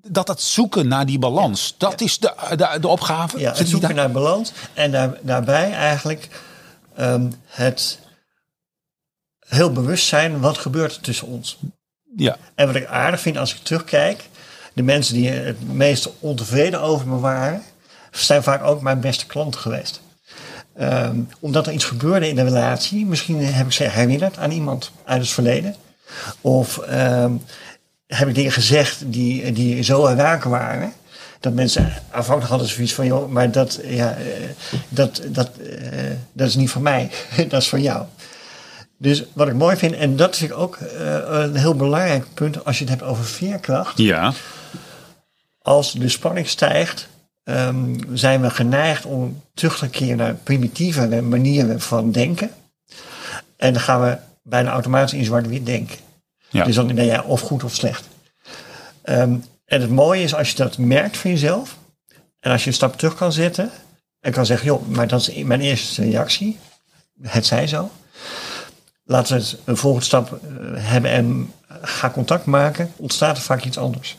dat 0.07 0.29
het 0.29 0.41
zoeken 0.41 0.89
naar 0.89 1.07
die 1.07 1.19
balans. 1.19 1.75
Dat 1.79 2.01
is 2.01 2.19
de, 2.19 2.33
de, 2.57 2.79
de 2.81 2.89
opgave. 2.89 3.39
Ja, 3.39 3.53
het 3.55 3.69
zoeken 3.69 3.95
naar 3.95 4.11
balans. 4.11 4.53
En 4.75 4.91
daar, 4.91 5.19
daarbij 5.21 5.73
eigenlijk 5.73 6.29
um, 7.01 7.35
het 7.47 7.99
heel 9.49 9.73
bewust 9.73 10.07
zijn 10.07 10.41
wat 10.41 10.59
gebeurt 10.59 10.95
er 10.95 11.01
tussen 11.01 11.27
ons. 11.27 11.59
Ja. 12.17 12.37
En 12.55 12.67
wat 12.67 12.77
ik 12.77 12.87
aardig 12.87 13.21
vind 13.21 13.37
als 13.39 13.55
ik 13.55 13.61
terugkijk, 13.63 14.29
de 14.73 14.83
mensen 14.83 15.15
die 15.15 15.29
het 15.29 15.73
meest 15.73 16.11
ontevreden 16.19 16.81
over 16.81 17.09
me 17.09 17.19
waren, 17.19 17.63
zijn 18.11 18.43
vaak 18.43 18.63
ook 18.63 18.83
mijn 18.83 19.01
beste 19.01 19.27
klanten 19.27 19.61
geweest. 19.61 20.01
Um, 20.81 21.29
omdat 21.41 21.67
er 21.67 21.73
iets 21.73 21.85
gebeurde 21.85 22.29
in 22.29 22.35
de 22.35 22.43
relatie. 22.43 23.07
Misschien 23.07 23.45
heb 23.45 23.67
ik 23.67 23.73
ze 23.73 23.85
herinnerd 23.85 24.39
aan 24.39 24.51
iemand 24.51 24.91
uit 25.05 25.21
het 25.21 25.31
verleden. 25.31 25.77
Of 26.41 26.81
um, 26.91 27.43
heb 28.07 28.29
ik 28.29 28.35
dingen 28.35 28.53
gezegd 28.53 29.03
die, 29.07 29.53
die 29.53 29.83
zo 29.83 30.07
raken 30.07 30.51
waren. 30.51 30.93
Dat 31.41 31.53
mensen 31.53 31.93
aanvankelijk 32.11 32.51
hadden 32.51 32.69
zoiets 32.69 32.95
van, 32.95 33.07
joh, 33.07 33.29
maar 33.29 33.51
dat, 33.51 33.81
ja, 33.85 34.15
eh, 34.15 34.25
dat, 34.89 35.23
dat, 35.29 35.51
uh, 35.61 35.71
dat 36.33 36.49
is 36.49 36.55
niet 36.55 36.71
van 36.71 36.83
mij, 36.83 37.11
dat 37.49 37.61
is 37.61 37.69
van 37.69 37.83
jou. 37.83 38.05
Dus 39.03 39.25
wat 39.33 39.49
ik 39.49 39.55
mooi 39.55 39.77
vind, 39.77 39.95
en 39.95 40.17
dat 40.17 40.41
ik 40.41 40.57
ook 40.57 40.79
uh, 40.81 40.89
een 41.27 41.57
heel 41.57 41.75
belangrijk 41.75 42.25
punt 42.35 42.65
als 42.65 42.79
je 42.79 42.85
het 42.85 42.93
hebt 42.93 43.11
over 43.11 43.25
veerkracht. 43.25 43.99
Ja 43.99 44.33
als 45.63 45.93
de 45.93 46.09
spanning 46.09 46.49
stijgt, 46.49 47.09
um, 47.45 47.99
zijn 48.13 48.41
we 48.41 48.51
geneigd 48.51 49.05
om 49.05 49.43
terug 49.55 49.79
te 49.79 49.89
keren 49.89 50.17
naar 50.17 50.35
primitieve 50.35 51.23
manieren 51.23 51.81
van 51.81 52.13
denken. 52.13 52.51
En 53.57 53.73
dan 53.73 53.83
gaan 53.83 54.01
we 54.01 54.19
bijna 54.43 54.71
automatisch 54.71 55.19
in 55.19 55.25
zwart-wit 55.25 55.67
denken. 55.67 55.97
Ja. 56.49 56.65
Dus 56.65 56.75
dan 56.75 56.87
denk 56.87 57.11
je 57.11 57.25
of 57.25 57.41
goed 57.41 57.65
of 57.65 57.75
slecht. 57.75 58.09
Um, 59.05 59.45
en 59.65 59.81
het 59.81 59.91
mooie 59.91 60.23
is 60.23 60.35
als 60.35 60.51
je 60.51 60.57
dat 60.57 60.79
merkt 60.79 61.17
van 61.17 61.31
jezelf. 61.31 61.77
En 62.41 62.51
als 62.51 62.63
je 62.63 62.69
een 62.69 62.75
stap 62.75 62.97
terug 62.97 63.15
kan 63.15 63.33
zetten. 63.33 63.71
En 64.21 64.33
kan 64.33 64.47
zeggen, 64.47 64.67
joh, 64.67 64.89
maar 64.89 65.09
dat 65.09 65.29
is 65.29 65.45
mijn 65.45 65.61
eerste 65.61 66.03
reactie. 66.03 66.59
Het 67.23 67.47
zij 67.47 67.67
zo. 67.67 67.91
Laten 69.05 69.39
we 69.39 69.59
een 69.65 69.77
volgende 69.77 70.07
stap 70.07 70.33
eh, 70.33 70.39
hebben 70.75 71.11
en 71.11 71.53
ga 71.83 72.11
contact 72.11 72.45
maken. 72.45 72.93
Ontstaat 72.97 73.37
er 73.37 73.43
vaak 73.43 73.65
iets 73.65 73.79
anders. 73.79 74.17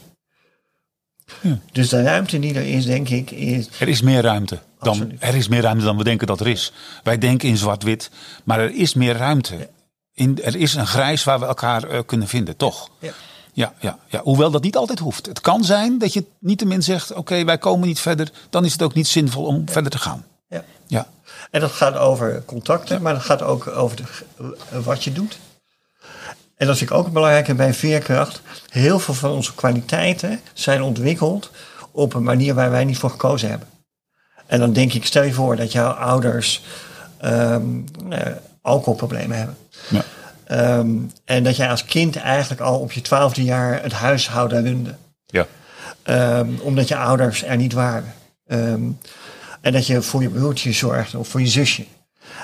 Ja. 1.42 1.60
Dus 1.72 1.90
de 1.90 2.02
ruimte 2.02 2.40
die 2.40 2.54
er 2.54 2.68
is, 2.68 2.86
denk 2.86 3.10
ik, 3.10 3.32
is. 3.32 3.68
Er 3.80 3.88
is 3.88 4.02
meer 4.02 4.22
ruimte. 4.22 4.60
Dan, 4.80 5.12
er 5.20 5.36
is 5.36 5.48
meer 5.48 5.62
ruimte 5.62 5.86
dan 5.86 5.98
we 5.98 6.04
denken 6.04 6.28
dat 6.28 6.40
er 6.40 6.48
is. 6.48 6.72
Wij 7.04 7.18
denken 7.18 7.50
in 7.50 7.58
zwart-wit, 7.58 8.10
maar 8.44 8.60
er 8.60 8.76
is 8.76 8.94
meer 8.94 9.18
ruimte. 9.18 9.70
In, 10.14 10.44
er 10.44 10.56
is 10.56 10.74
een 10.74 10.88
grijs 10.88 11.24
waar 11.24 11.40
we 11.40 11.46
elkaar 11.46 11.92
uh, 11.92 12.00
kunnen 12.06 12.28
vinden, 12.28 12.58
toch? 12.58 12.90
Ja. 13.00 13.12
Ja, 13.56 13.74
ja, 13.80 13.98
ja, 14.08 14.22
hoewel 14.24 14.52
dat 14.52 14.64
niet 14.64 14.76
altijd 14.76 15.00
hoeft. 15.00 15.26
Het 15.26 15.42
kan 15.42 15.64
zijn 15.64 15.98
dat 15.98 16.14
je 16.14 16.26
niettemin 16.40 16.84
zegt: 16.84 17.14
Oké, 17.14 17.44
wij 17.44 17.58
komen 17.58 17.88
niet 17.88 18.00
verder. 18.00 18.32
Dan 18.50 18.66
is 18.66 18.72
het 18.72 18.82
ook 18.82 18.94
niet 18.94 19.08
zinvol 19.08 19.46
om 19.46 19.70
verder 19.70 19.92
te 19.92 19.98
gaan. 19.98 20.26
Ja. 20.54 20.64
ja. 20.88 21.08
En 21.52 21.60
dat 21.60 21.72
gaat 21.72 21.96
over 21.98 22.44
contacten, 22.46 23.02
maar 23.02 23.14
dat 23.14 23.24
gaat 23.24 23.42
ook 23.42 23.68
over 23.68 23.98
de, 23.98 24.06
wat 24.84 25.04
je 25.04 25.12
doet. 25.12 25.40
En 26.56 26.68
dat 26.68 26.78
vind 26.78 26.90
ik 26.90 26.96
ook 26.96 27.12
belangrijk 27.12 27.58
bij 27.58 27.74
veerkracht. 27.74 28.42
Heel 28.70 29.00
veel 29.00 29.14
van 29.14 29.32
onze 29.32 29.56
kwaliteiten 29.56 30.40
zijn 30.54 30.82
ontwikkeld 30.82 31.52
op 31.92 32.14
een 32.14 32.24
manier 32.24 32.54
waar 32.54 32.72
wij 32.72 32.86
niet 32.86 32.98
voor 32.98 33.10
gekozen 33.10 33.50
hebben. 33.50 33.68
En 34.46 34.60
dan 34.60 34.74
denk 34.74 34.94
ik, 34.94 35.06
stel 35.06 35.24
je 35.24 35.34
voor 35.34 35.56
dat 35.56 35.72
jouw 35.72 35.92
ouders 35.92 36.64
um, 37.26 37.86
alcoholproblemen 38.62 39.38
hebben. 39.38 39.58
Ja. 39.90 40.04
Um, 40.78 41.12
en 41.26 41.44
dat 41.44 41.56
jij 41.56 41.70
als 41.70 41.86
kind 41.86 42.16
eigenlijk 42.16 42.62
al 42.62 42.80
op 42.80 42.92
je 42.92 43.02
twaalfde 43.02 43.44
jaar 43.44 43.82
het 43.82 43.94
huishouden 43.94 44.64
runde. 44.64 44.96
Ja. 45.26 45.48
Um, 46.40 46.60
omdat 46.62 46.88
je 46.88 46.96
ouders 46.96 47.44
er 47.44 47.58
niet 47.58 47.74
waren. 47.74 48.14
En 49.64 49.72
dat 49.72 49.88
je 49.88 50.02
voor 50.02 50.22
je 50.22 50.30
broertje 50.30 50.72
zorgde 50.72 51.18
of 51.18 51.28
voor 51.28 51.42
je 51.42 51.48
zusje. 51.48 51.86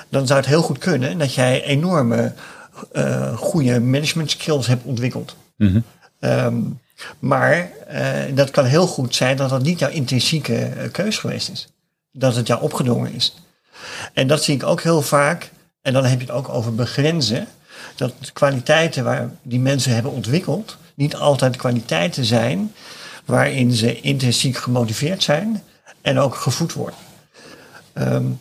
Dan 0.08 0.26
zou 0.26 0.38
het 0.38 0.48
heel 0.48 0.62
goed 0.62 0.78
kunnen 0.78 1.18
dat 1.18 1.34
jij 1.34 1.62
enorme 1.62 2.32
uh, 2.92 3.36
goede 3.36 3.80
management 3.80 4.30
skills 4.30 4.66
hebt 4.66 4.84
ontwikkeld. 4.84 5.36
Mm 5.56 5.68
-hmm. 5.68 5.84
um, 6.30 6.80
maar 7.18 7.70
uh, 7.92 8.08
dat 8.34 8.50
kan 8.50 8.64
heel 8.64 8.86
goed 8.86 9.14
zijn 9.14 9.36
dat 9.36 9.50
dat 9.50 9.62
niet 9.62 9.78
jouw 9.78 9.90
intrinsieke 9.90 10.70
uh, 10.76 10.90
keus 10.92 11.18
geweest 11.18 11.50
is. 11.50 11.68
Dat 12.12 12.36
het 12.36 12.46
jou 12.46 12.62
opgedrongen 12.62 13.12
is. 13.12 13.34
En 14.12 14.26
dat 14.26 14.44
zie 14.44 14.54
ik 14.54 14.64
ook 14.64 14.82
heel 14.82 15.02
vaak. 15.02 15.50
En 15.82 15.92
dan 15.92 16.04
heb 16.04 16.20
je 16.20 16.26
het 16.26 16.34
ook 16.34 16.48
over 16.48 16.74
begrenzen. 16.74 17.46
Dat 17.96 18.12
kwaliteiten 18.32 19.04
waar 19.04 19.30
die 19.42 19.60
mensen 19.60 19.94
hebben 19.94 20.12
ontwikkeld, 20.12 20.76
niet 20.94 21.16
altijd 21.16 21.56
kwaliteiten 21.56 22.24
zijn 22.24 22.72
waarin 23.24 23.72
ze 23.72 24.00
intrinsiek 24.00 24.56
gemotiveerd 24.56 25.22
zijn 25.22 25.62
en 26.00 26.18
ook 26.18 26.34
gevoed 26.34 26.72
worden. 26.72 26.98
Um, 27.94 28.40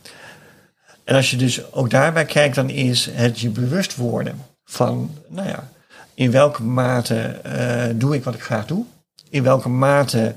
en 1.09 1.15
als 1.15 1.31
je 1.31 1.37
dus 1.37 1.73
ook 1.73 1.89
daarbij 1.89 2.25
kijkt, 2.25 2.55
dan 2.55 2.69
is 2.69 3.09
het 3.11 3.39
je 3.39 3.49
bewust 3.49 3.95
worden 3.95 4.45
van, 4.65 5.15
nou 5.27 5.47
ja, 5.47 5.69
in 6.13 6.31
welke 6.31 6.63
mate 6.63 7.41
uh, 7.45 7.99
doe 7.99 8.15
ik 8.15 8.23
wat 8.23 8.33
ik 8.33 8.41
graag 8.41 8.65
doe? 8.65 8.85
In 9.29 9.43
welke 9.43 9.69
mate 9.69 10.35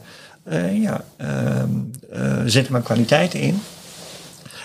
uh, 0.49 0.83
ja, 0.83 1.05
uh, 1.21 1.63
zet 2.47 2.65
ik 2.65 2.71
mijn 2.71 2.83
kwaliteiten 2.83 3.41
in? 3.41 3.63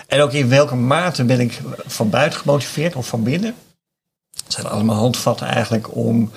En 0.06 0.20
ook 0.20 0.32
in 0.32 0.48
welke 0.48 0.74
mate 0.74 1.24
ben 1.24 1.40
ik 1.40 1.60
van 1.86 2.10
buiten 2.10 2.38
gemotiveerd 2.38 2.96
of 2.96 3.06
van 3.06 3.22
binnen? 3.22 3.54
Dat 4.30 4.52
zijn 4.52 4.66
allemaal 4.66 4.96
handvatten 4.96 5.46
eigenlijk 5.46 5.96
om 5.96 6.30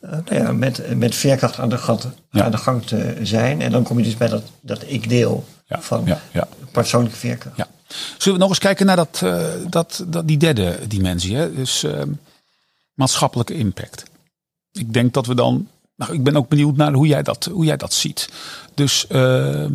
nou 0.00 0.34
ja, 0.34 0.52
met, 0.52 0.96
met 0.96 1.14
veerkracht 1.14 1.58
aan 1.58 1.68
de, 1.68 1.98
ja. 2.30 2.44
aan 2.44 2.50
de 2.50 2.56
gang 2.56 2.86
te 2.86 3.16
zijn. 3.22 3.60
En 3.62 3.70
dan 3.70 3.82
kom 3.82 3.98
je 3.98 4.04
dus 4.04 4.16
bij 4.16 4.28
dat, 4.28 4.42
dat 4.60 4.82
ik 4.86 5.08
deel 5.08 5.44
ja, 5.68 5.80
van 5.80 6.02
ja, 6.04 6.20
ja. 6.32 6.48
persoonlijke 6.72 7.18
veerkracht. 7.18 7.56
Ja. 7.56 7.68
Zullen 8.18 8.38
we 8.38 8.44
nog 8.44 8.48
eens 8.48 8.58
kijken 8.58 8.86
naar 8.86 8.96
dat, 8.96 9.20
uh, 9.24 9.46
dat, 9.68 10.04
dat, 10.06 10.28
die 10.28 10.36
derde 10.36 10.78
dimensie? 10.88 11.36
Hè? 11.36 11.54
Dus 11.54 11.84
uh, 11.84 12.02
maatschappelijke 12.94 13.54
impact. 13.54 14.02
Ik 14.72 14.92
denk 14.92 15.14
dat 15.14 15.26
we 15.26 15.34
dan. 15.34 15.68
Nou, 15.96 16.12
ik 16.12 16.22
ben 16.22 16.36
ook 16.36 16.48
benieuwd 16.48 16.76
naar 16.76 16.92
hoe 16.92 17.06
jij 17.06 17.22
dat, 17.22 17.44
hoe 17.44 17.64
jij 17.64 17.76
dat 17.76 17.92
ziet. 17.92 18.28
Dus 18.74 19.06
uh, 19.08 19.66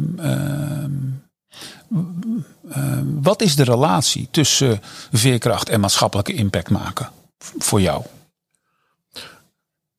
wat 3.22 3.42
is 3.42 3.56
de 3.56 3.64
relatie 3.64 4.28
tussen 4.32 4.82
veerkracht 5.12 5.70
en 5.70 5.80
maatschappelijke 5.80 6.34
impact 6.34 6.70
maken 6.70 7.10
voor 7.38 7.82
jou? 7.82 8.04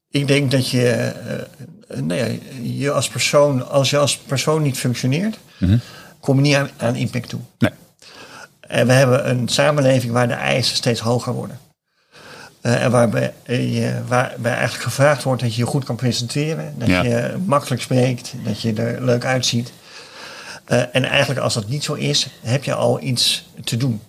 Ik 0.09 0.27
denk 0.27 0.51
dat 0.51 0.69
je, 0.69 1.15
nou 2.01 2.21
ja, 2.21 2.39
je 2.63 2.91
als 2.91 3.09
persoon, 3.09 3.69
als 3.69 3.91
je 3.91 3.99
als 3.99 4.17
persoon 4.17 4.63
niet 4.63 4.79
functioneert, 4.79 5.39
mm 5.59 5.69
-hmm. 5.69 5.81
kom 6.21 6.37
je 6.37 6.43
niet 6.43 6.55
aan, 6.55 6.71
aan 6.77 6.97
impact 6.97 7.29
toe. 7.29 7.41
Nee. 7.59 7.71
En 8.61 8.87
we 8.87 8.93
hebben 8.93 9.31
een 9.31 9.49
samenleving 9.49 10.13
waar 10.13 10.29
de 10.29 10.35
eisen 10.35 10.77
steeds 10.77 11.01
hoger 11.01 11.33
worden. 11.33 11.59
Uh, 12.63 12.83
en 12.83 12.91
waarbij, 12.91 13.33
je, 13.47 14.03
waarbij 14.07 14.53
eigenlijk 14.53 14.83
gevraagd 14.83 15.23
wordt 15.23 15.43
dat 15.43 15.55
je 15.55 15.61
je 15.61 15.67
goed 15.67 15.85
kan 15.85 15.97
presenteren. 15.97 16.75
Dat 16.79 16.89
Ja. 16.89 17.03
je 17.03 17.35
makkelijk 17.47 17.83
spreekt. 17.83 18.33
Dat 18.45 18.61
je 18.61 18.73
er 18.73 19.05
leuk 19.05 19.25
uitziet. 19.25 19.73
Uh, 20.69 20.83
en 20.93 21.05
eigenlijk 21.05 21.41
als 21.41 21.55
dat 21.55 21.69
niet 21.69 21.85
zo 21.85 21.95
is, 21.95 22.29
heb 22.41 22.65
je 22.65 22.75
al 22.75 23.03
iets 23.03 23.49
te 23.65 23.77
doen. 23.77 24.01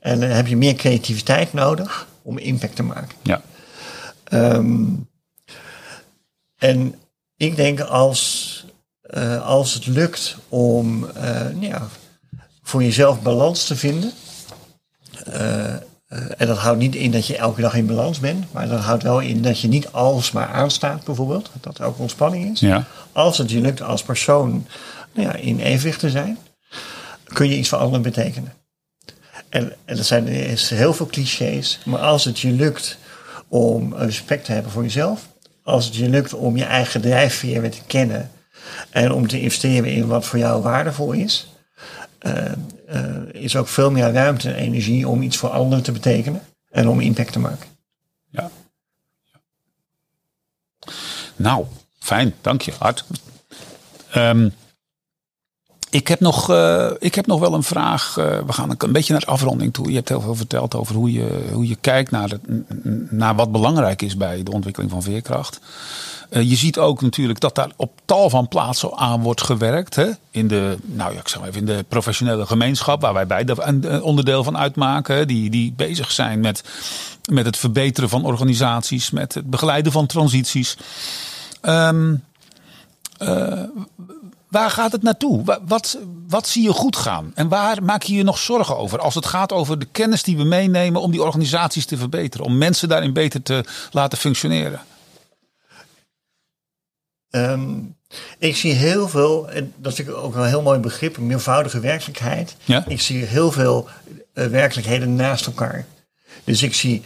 En 0.00 0.20
dan 0.20 0.28
heb 0.28 0.46
je 0.46 0.56
meer 0.56 0.74
creativiteit 0.74 1.52
nodig 1.52 2.06
om 2.22 2.38
impact 2.38 2.76
te 2.76 2.82
maken. 2.82 3.16
Ja. 3.22 3.42
Um, 4.30 5.10
En 6.58 6.94
ik 7.42 7.56
denk 7.56 7.80
als, 7.80 8.64
uh, 9.14 9.46
als 9.46 9.74
het 9.74 9.86
lukt 9.86 10.36
om 10.48 11.04
uh, 11.16 11.60
ja, 11.60 11.88
voor 12.62 12.82
jezelf 12.82 13.22
balans 13.22 13.64
te 13.64 13.76
vinden. 13.76 14.12
Uh, 15.28 15.74
en 16.36 16.46
dat 16.46 16.58
houdt 16.58 16.78
niet 16.78 16.94
in 16.94 17.10
dat 17.10 17.26
je 17.26 17.36
elke 17.36 17.60
dag 17.60 17.74
in 17.74 17.86
balans 17.86 18.20
bent. 18.20 18.52
Maar 18.52 18.68
dat 18.68 18.80
houdt 18.80 19.02
wel 19.02 19.20
in 19.20 19.42
dat 19.42 19.60
je 19.60 19.68
niet 19.68 19.92
alles 19.92 20.32
maar 20.32 20.46
aanstaat 20.46 21.04
bijvoorbeeld. 21.04 21.50
Dat 21.60 21.78
er 21.78 21.84
ook 21.84 21.98
ontspanning 21.98 22.52
is. 22.52 22.60
Ja. 22.60 22.84
Als 23.12 23.38
het 23.38 23.50
je 23.50 23.60
lukt 23.60 23.82
als 23.82 24.02
persoon 24.02 24.66
nou 25.12 25.28
ja, 25.28 25.34
in 25.34 25.60
evenwicht 25.60 25.98
te 25.98 26.10
zijn. 26.10 26.38
Kun 27.24 27.48
je 27.48 27.56
iets 27.56 27.68
voor 27.68 27.78
anderen 27.78 28.02
betekenen. 28.02 28.52
En, 29.48 29.72
en 29.84 29.98
er 29.98 30.04
zijn 30.04 30.26
er 30.26 30.34
is 30.34 30.70
heel 30.70 30.94
veel 30.94 31.06
clichés. 31.06 31.80
Maar 31.84 32.00
als 32.00 32.24
het 32.24 32.40
je 32.40 32.50
lukt 32.50 32.98
om 33.48 33.94
respect 33.94 34.44
te 34.44 34.52
hebben 34.52 34.72
voor 34.72 34.82
jezelf. 34.82 35.30
Als 35.62 35.84
het 35.84 35.96
je 35.96 36.08
lukt 36.08 36.34
om 36.34 36.56
je 36.56 36.64
eigen 36.64 37.00
drijfveer 37.00 37.60
weer 37.60 37.70
te 37.70 37.82
kennen. 37.86 38.30
En 38.90 39.12
om 39.12 39.28
te 39.28 39.40
investeren 39.40 39.92
in 39.92 40.06
wat 40.06 40.26
voor 40.26 40.38
jou 40.38 40.62
waardevol 40.62 41.12
is. 41.12 41.50
Uh, 42.20 42.52
uh, 42.88 43.16
is 43.32 43.56
ook 43.56 43.68
veel 43.68 43.90
meer 43.90 44.12
ruimte 44.12 44.48
en 44.48 44.54
energie 44.54 45.08
om 45.08 45.22
iets 45.22 45.36
voor 45.36 45.48
anderen 45.48 45.84
te 45.84 45.92
betekenen. 45.92 46.42
En 46.70 46.88
om 46.88 47.00
impact 47.00 47.32
te 47.32 47.38
maken. 47.38 47.68
Ja. 48.30 48.50
Nou, 51.36 51.66
fijn. 51.98 52.34
Dank 52.40 52.62
je, 52.62 52.72
Hart. 52.78 53.04
Um, 54.16 54.52
ik 55.92 56.08
heb, 56.08 56.20
nog, 56.20 56.50
uh, 56.50 56.90
ik 56.98 57.14
heb 57.14 57.26
nog 57.26 57.40
wel 57.40 57.54
een 57.54 57.62
vraag. 57.62 58.16
Uh, 58.18 58.24
we 58.46 58.52
gaan 58.52 58.74
een 58.78 58.92
beetje 58.92 59.12
naar 59.12 59.20
de 59.20 59.26
afronding 59.26 59.72
toe. 59.72 59.88
Je 59.88 59.94
hebt 59.94 60.08
heel 60.08 60.20
veel 60.20 60.34
verteld 60.34 60.74
over 60.74 60.94
hoe 60.94 61.12
je, 61.12 61.48
hoe 61.52 61.68
je 61.68 61.76
kijkt 61.76 62.10
naar, 62.10 62.28
het, 62.28 62.40
naar 63.10 63.34
wat 63.34 63.52
belangrijk 63.52 64.02
is 64.02 64.16
bij 64.16 64.42
de 64.42 64.50
ontwikkeling 64.50 64.92
van 64.92 65.02
veerkracht. 65.02 65.60
Uh, 66.30 66.42
je 66.42 66.56
ziet 66.56 66.78
ook 66.78 67.00
natuurlijk 67.00 67.40
dat 67.40 67.54
daar 67.54 67.70
op 67.76 68.00
tal 68.04 68.30
van 68.30 68.48
plaatsen 68.48 68.96
aan 68.96 69.22
wordt 69.22 69.42
gewerkt. 69.42 69.94
Hè? 69.94 70.10
In, 70.30 70.48
de, 70.48 70.76
nou 70.82 71.12
ja, 71.12 71.20
ik 71.20 71.28
zeg 71.28 71.38
maar 71.38 71.48
even, 71.48 71.60
in 71.60 71.76
de 71.76 71.84
professionele 71.88 72.46
gemeenschap, 72.46 73.00
waar 73.00 73.14
wij 73.14 73.26
beide 73.26 73.54
een 73.58 74.02
onderdeel 74.02 74.44
van 74.44 74.58
uitmaken. 74.58 75.26
Die, 75.26 75.50
die 75.50 75.72
bezig 75.76 76.10
zijn 76.10 76.40
met, 76.40 76.64
met 77.30 77.46
het 77.46 77.56
verbeteren 77.56 78.08
van 78.08 78.24
organisaties, 78.24 79.10
met 79.10 79.34
het 79.34 79.50
begeleiden 79.50 79.92
van 79.92 80.06
transities. 80.06 80.76
Um, 81.62 82.22
Waar 84.52 84.70
gaat 84.70 84.92
het 84.92 85.02
naartoe? 85.02 85.58
Wat, 85.66 85.98
wat 86.28 86.48
zie 86.48 86.62
je 86.62 86.72
goed 86.72 86.96
gaan? 86.96 87.32
En 87.34 87.48
waar 87.48 87.82
maak 87.82 88.02
je 88.02 88.14
je 88.14 88.22
nog 88.22 88.38
zorgen 88.38 88.76
over? 88.76 88.98
Als 88.98 89.14
het 89.14 89.26
gaat 89.26 89.52
over 89.52 89.78
de 89.78 89.86
kennis 89.92 90.22
die 90.22 90.36
we 90.36 90.44
meenemen 90.44 91.00
om 91.00 91.10
die 91.10 91.22
organisaties 91.22 91.86
te 91.86 91.96
verbeteren. 91.96 92.46
Om 92.46 92.58
mensen 92.58 92.88
daarin 92.88 93.12
beter 93.12 93.42
te 93.42 93.64
laten 93.90 94.18
functioneren. 94.18 94.80
Um, 97.30 97.96
ik 98.38 98.56
zie 98.56 98.72
heel 98.72 99.08
veel, 99.08 99.50
en 99.50 99.72
dat 99.76 99.98
ik 99.98 100.10
ook 100.10 100.34
een 100.34 100.46
heel 100.46 100.62
mooi 100.62 100.78
begrip, 100.78 101.16
een 101.16 101.26
meervoudige 101.26 101.80
werkelijkheid. 101.80 102.56
Ja? 102.64 102.84
Ik 102.86 103.00
zie 103.00 103.24
heel 103.24 103.52
veel 103.52 103.88
uh, 104.34 104.46
werkelijkheden 104.46 105.16
naast 105.16 105.46
elkaar. 105.46 105.86
Dus 106.44 106.62
ik 106.62 106.74
zie 106.74 107.02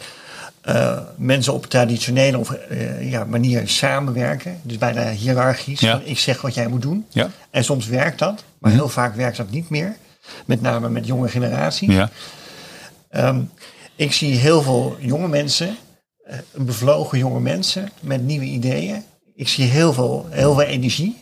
uh, 0.67 0.97
mensen 1.17 1.53
op 1.53 1.65
traditionele 1.65 2.37
of, 2.37 2.55
uh, 2.71 3.11
ja, 3.11 3.23
manier 3.23 3.67
samenwerken. 3.67 4.59
Dus 4.63 4.77
bijna 4.77 5.09
hiërarchisch. 5.09 5.79
Ja. 5.79 6.01
Ik 6.03 6.17
zeg 6.19 6.41
wat 6.41 6.53
jij 6.53 6.67
moet 6.67 6.81
doen. 6.81 7.05
Ja. 7.09 7.29
En 7.51 7.63
soms 7.63 7.87
werkt 7.87 8.19
dat, 8.19 8.43
maar 8.59 8.71
Mhm. 8.71 8.79
heel 8.79 8.89
vaak 8.89 9.15
werkt 9.15 9.37
dat 9.37 9.49
niet 9.51 9.69
meer. 9.69 9.95
Met 10.45 10.61
name 10.61 10.89
met 10.89 11.05
jonge 11.05 11.27
generaties. 11.27 11.93
Ja. 11.93 12.09
Um, 13.11 13.49
ik 13.95 14.13
zie 14.13 14.35
heel 14.35 14.61
veel 14.61 14.97
jonge 14.99 15.27
mensen, 15.27 15.77
uh, 16.29 16.35
bevlogen 16.55 17.17
jonge 17.17 17.39
mensen 17.39 17.91
met 17.99 18.23
nieuwe 18.23 18.45
ideeën. 18.45 19.03
Ik 19.35 19.47
zie 19.47 19.65
heel 19.65 19.93
veel, 19.93 20.27
heel 20.29 20.53
veel 20.53 20.63
energie. 20.63 21.21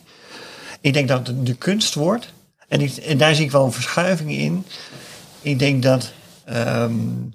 Ik 0.80 0.92
denk 0.92 1.08
dat 1.08 1.26
het 1.26 1.46
de 1.46 1.54
kunst 1.54 1.94
wordt. 1.94 2.32
En, 2.68 2.80
ik, 2.80 2.96
en 2.96 3.18
daar 3.18 3.34
zie 3.34 3.44
ik 3.44 3.50
wel 3.50 3.64
een 3.64 3.72
verschuiving 3.72 4.30
in. 4.30 4.64
Ik 5.40 5.58
denk 5.58 5.82
dat 5.82 6.12
um, 6.52 7.34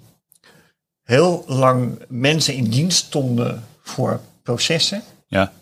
heel 1.04 1.44
lang 1.46 1.98
mensen 2.08 2.54
in 2.54 2.64
dienst 2.64 3.04
stonden 3.04 3.64
voor 3.82 4.20
processen. 4.42 5.02
Ja. 5.26 5.52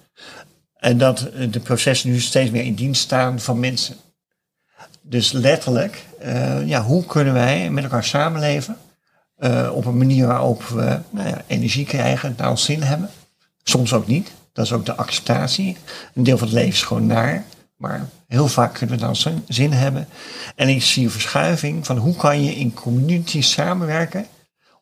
En 0.76 0.98
dat 0.98 1.30
de 1.50 1.60
processen 1.60 2.10
nu 2.10 2.20
steeds 2.20 2.50
meer 2.50 2.64
in 2.64 2.74
dienst 2.74 3.02
staan 3.02 3.40
van 3.40 3.60
mensen. 3.60 3.96
Dus 5.02 5.32
letterlijk, 5.32 6.04
uh, 6.24 6.66
ja, 6.66 6.82
hoe 6.82 7.04
kunnen 7.04 7.34
wij 7.34 7.70
met 7.70 7.84
elkaar 7.84 8.04
samenleven? 8.04 8.76
Uh, 9.38 9.70
op 9.74 9.84
een 9.84 9.98
manier 9.98 10.26
waarop 10.26 10.62
we 10.62 10.98
nou 11.10 11.28
ja, 11.28 11.42
energie 11.46 11.86
krijgen, 11.86 12.34
naar 12.36 12.50
ons 12.50 12.64
zin 12.64 12.82
hebben. 12.82 13.10
Soms 13.62 13.92
ook 13.92 14.06
niet. 14.06 14.32
Dat 14.52 14.64
is 14.64 14.72
ook 14.72 14.86
de 14.86 14.94
acceptatie. 14.94 15.76
Een 16.14 16.22
deel 16.22 16.38
van 16.38 16.46
het 16.46 16.56
leven 16.56 16.72
is 16.72 16.82
gewoon 16.82 17.06
naar. 17.06 17.44
Maar 17.76 18.08
heel 18.26 18.48
vaak 18.48 18.74
kunnen 18.74 18.98
we 18.98 19.02
dan 19.02 19.40
zin 19.48 19.72
hebben. 19.72 20.08
En 20.56 20.68
ik 20.68 20.82
zie 20.82 21.04
een 21.04 21.10
verschuiving 21.10 21.86
van 21.86 21.96
hoe 21.96 22.16
kan 22.16 22.44
je 22.44 22.56
in 22.56 22.74
communities 22.74 23.50
samenwerken 23.50 24.26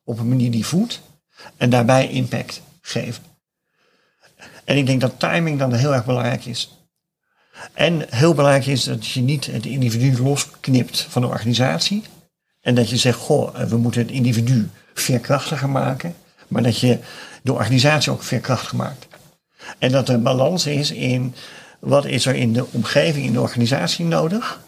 op 0.09 0.19
een 0.19 0.29
manier 0.29 0.51
die 0.51 0.67
voedt 0.67 1.01
en 1.57 1.71
daarbij 1.71 2.09
impact 2.09 2.63
geven. 2.81 3.23
En 4.65 4.77
ik 4.77 4.87
denk 4.87 5.01
dat 5.01 5.19
timing 5.19 5.59
dan 5.59 5.73
heel 5.73 5.95
erg 5.95 6.05
belangrijk 6.05 6.45
is. 6.45 6.79
En 7.73 8.07
heel 8.09 8.35
belangrijk 8.35 8.67
is 8.67 8.85
dat 8.85 9.07
je 9.07 9.21
niet 9.21 9.47
het 9.47 9.67
individu 9.67 10.23
losknipt 10.23 11.07
van 11.09 11.23
de 11.23 11.29
organisatie. 11.29 12.03
En 12.61 12.75
dat 12.75 12.91
je 12.91 12.97
zegt, 12.97 13.19
goh, 13.19 13.55
we 13.55 13.77
moeten 13.77 14.01
het 14.01 14.11
individu 14.11 14.71
veerkrachtiger 14.95 15.69
maken. 15.69 16.15
Maar 16.49 16.63
dat 16.63 16.79
je 16.79 16.99
de 17.43 17.53
organisatie 17.53 18.13
ook 18.13 18.23
veerkrachtiger 18.23 18.77
maakt. 18.77 19.07
En 19.79 19.93
dat 19.93 20.09
er 20.09 20.23
balans 20.23 20.67
is 20.67 20.91
in 20.91 21.35
wat 21.81 22.05
is 22.05 22.27
er 22.27 22.35
in 22.35 22.53
de 22.53 22.67
omgeving, 22.71 23.27
in 23.27 23.33
de 23.33 23.41
organisatie 23.41 24.05
nodig. 24.05 24.61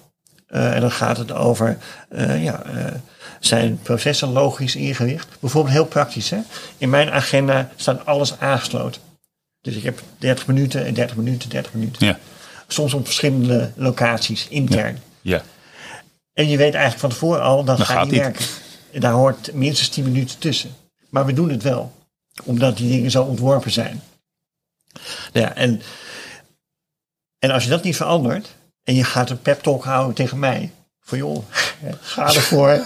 Uh, 0.48 0.74
en 0.74 0.80
dan 0.80 0.90
gaat 0.90 1.16
het 1.16 1.32
over, 1.32 1.78
uh, 2.10 2.44
ja, 2.44 2.62
zijn 3.40 3.78
processen 3.82 4.32
logisch 4.32 4.76
ingericht? 4.76 5.28
Bijvoorbeeld 5.40 5.74
heel 5.74 5.86
praktisch. 5.86 6.30
Hè? 6.30 6.38
In 6.78 6.90
mijn 6.90 7.10
agenda 7.10 7.70
staat 7.76 8.06
alles 8.06 8.38
aangesloten. 8.38 9.02
Dus 9.60 9.74
ik 9.74 9.82
heb 9.82 10.02
30 10.18 10.46
minuten 10.46 10.86
en 10.86 10.94
30 10.94 11.16
minuten, 11.16 11.48
30 11.48 11.72
minuten. 11.74 12.06
Ja. 12.06 12.18
Soms 12.66 12.94
op 12.94 13.04
verschillende 13.04 13.72
locaties, 13.74 14.48
intern. 14.48 14.98
Ja. 15.20 15.36
ja. 15.36 15.42
En 16.32 16.48
je 16.48 16.56
weet 16.56 16.74
eigenlijk 16.74 17.00
van 17.00 17.10
tevoren 17.10 17.42
al, 17.42 17.64
dat, 17.64 17.80
gaat 17.80 18.10
niet 18.10 18.20
werken. 18.20 18.44
En 18.92 19.00
daar 19.00 19.12
hoort 19.12 19.52
minstens 19.52 19.88
10 19.88 20.04
minuten 20.04 20.38
tussen. 20.38 20.70
Maar 21.08 21.26
we 21.26 21.32
doen 21.32 21.50
het 21.50 21.62
wel. 21.62 21.92
Omdat 22.44 22.76
die 22.76 22.90
dingen 22.90 23.10
zo 23.10 23.22
ontworpen 23.22 23.70
zijn. 23.70 24.02
Ja, 25.32 25.54
en, 25.54 25.82
en 27.38 27.50
als 27.50 27.64
je 27.64 27.70
dat 27.70 27.82
niet 27.82 27.96
verandert, 27.96 28.54
en 28.84 28.94
je 28.94 29.04
gaat 29.04 29.30
een 29.30 29.42
pep 29.42 29.62
talk 29.62 29.84
houden 29.84 30.14
tegen 30.14 30.38
mij. 30.38 30.70
Van 31.10 31.18
joh, 31.18 31.44
ga 32.00 32.34
ervoor. 32.34 32.84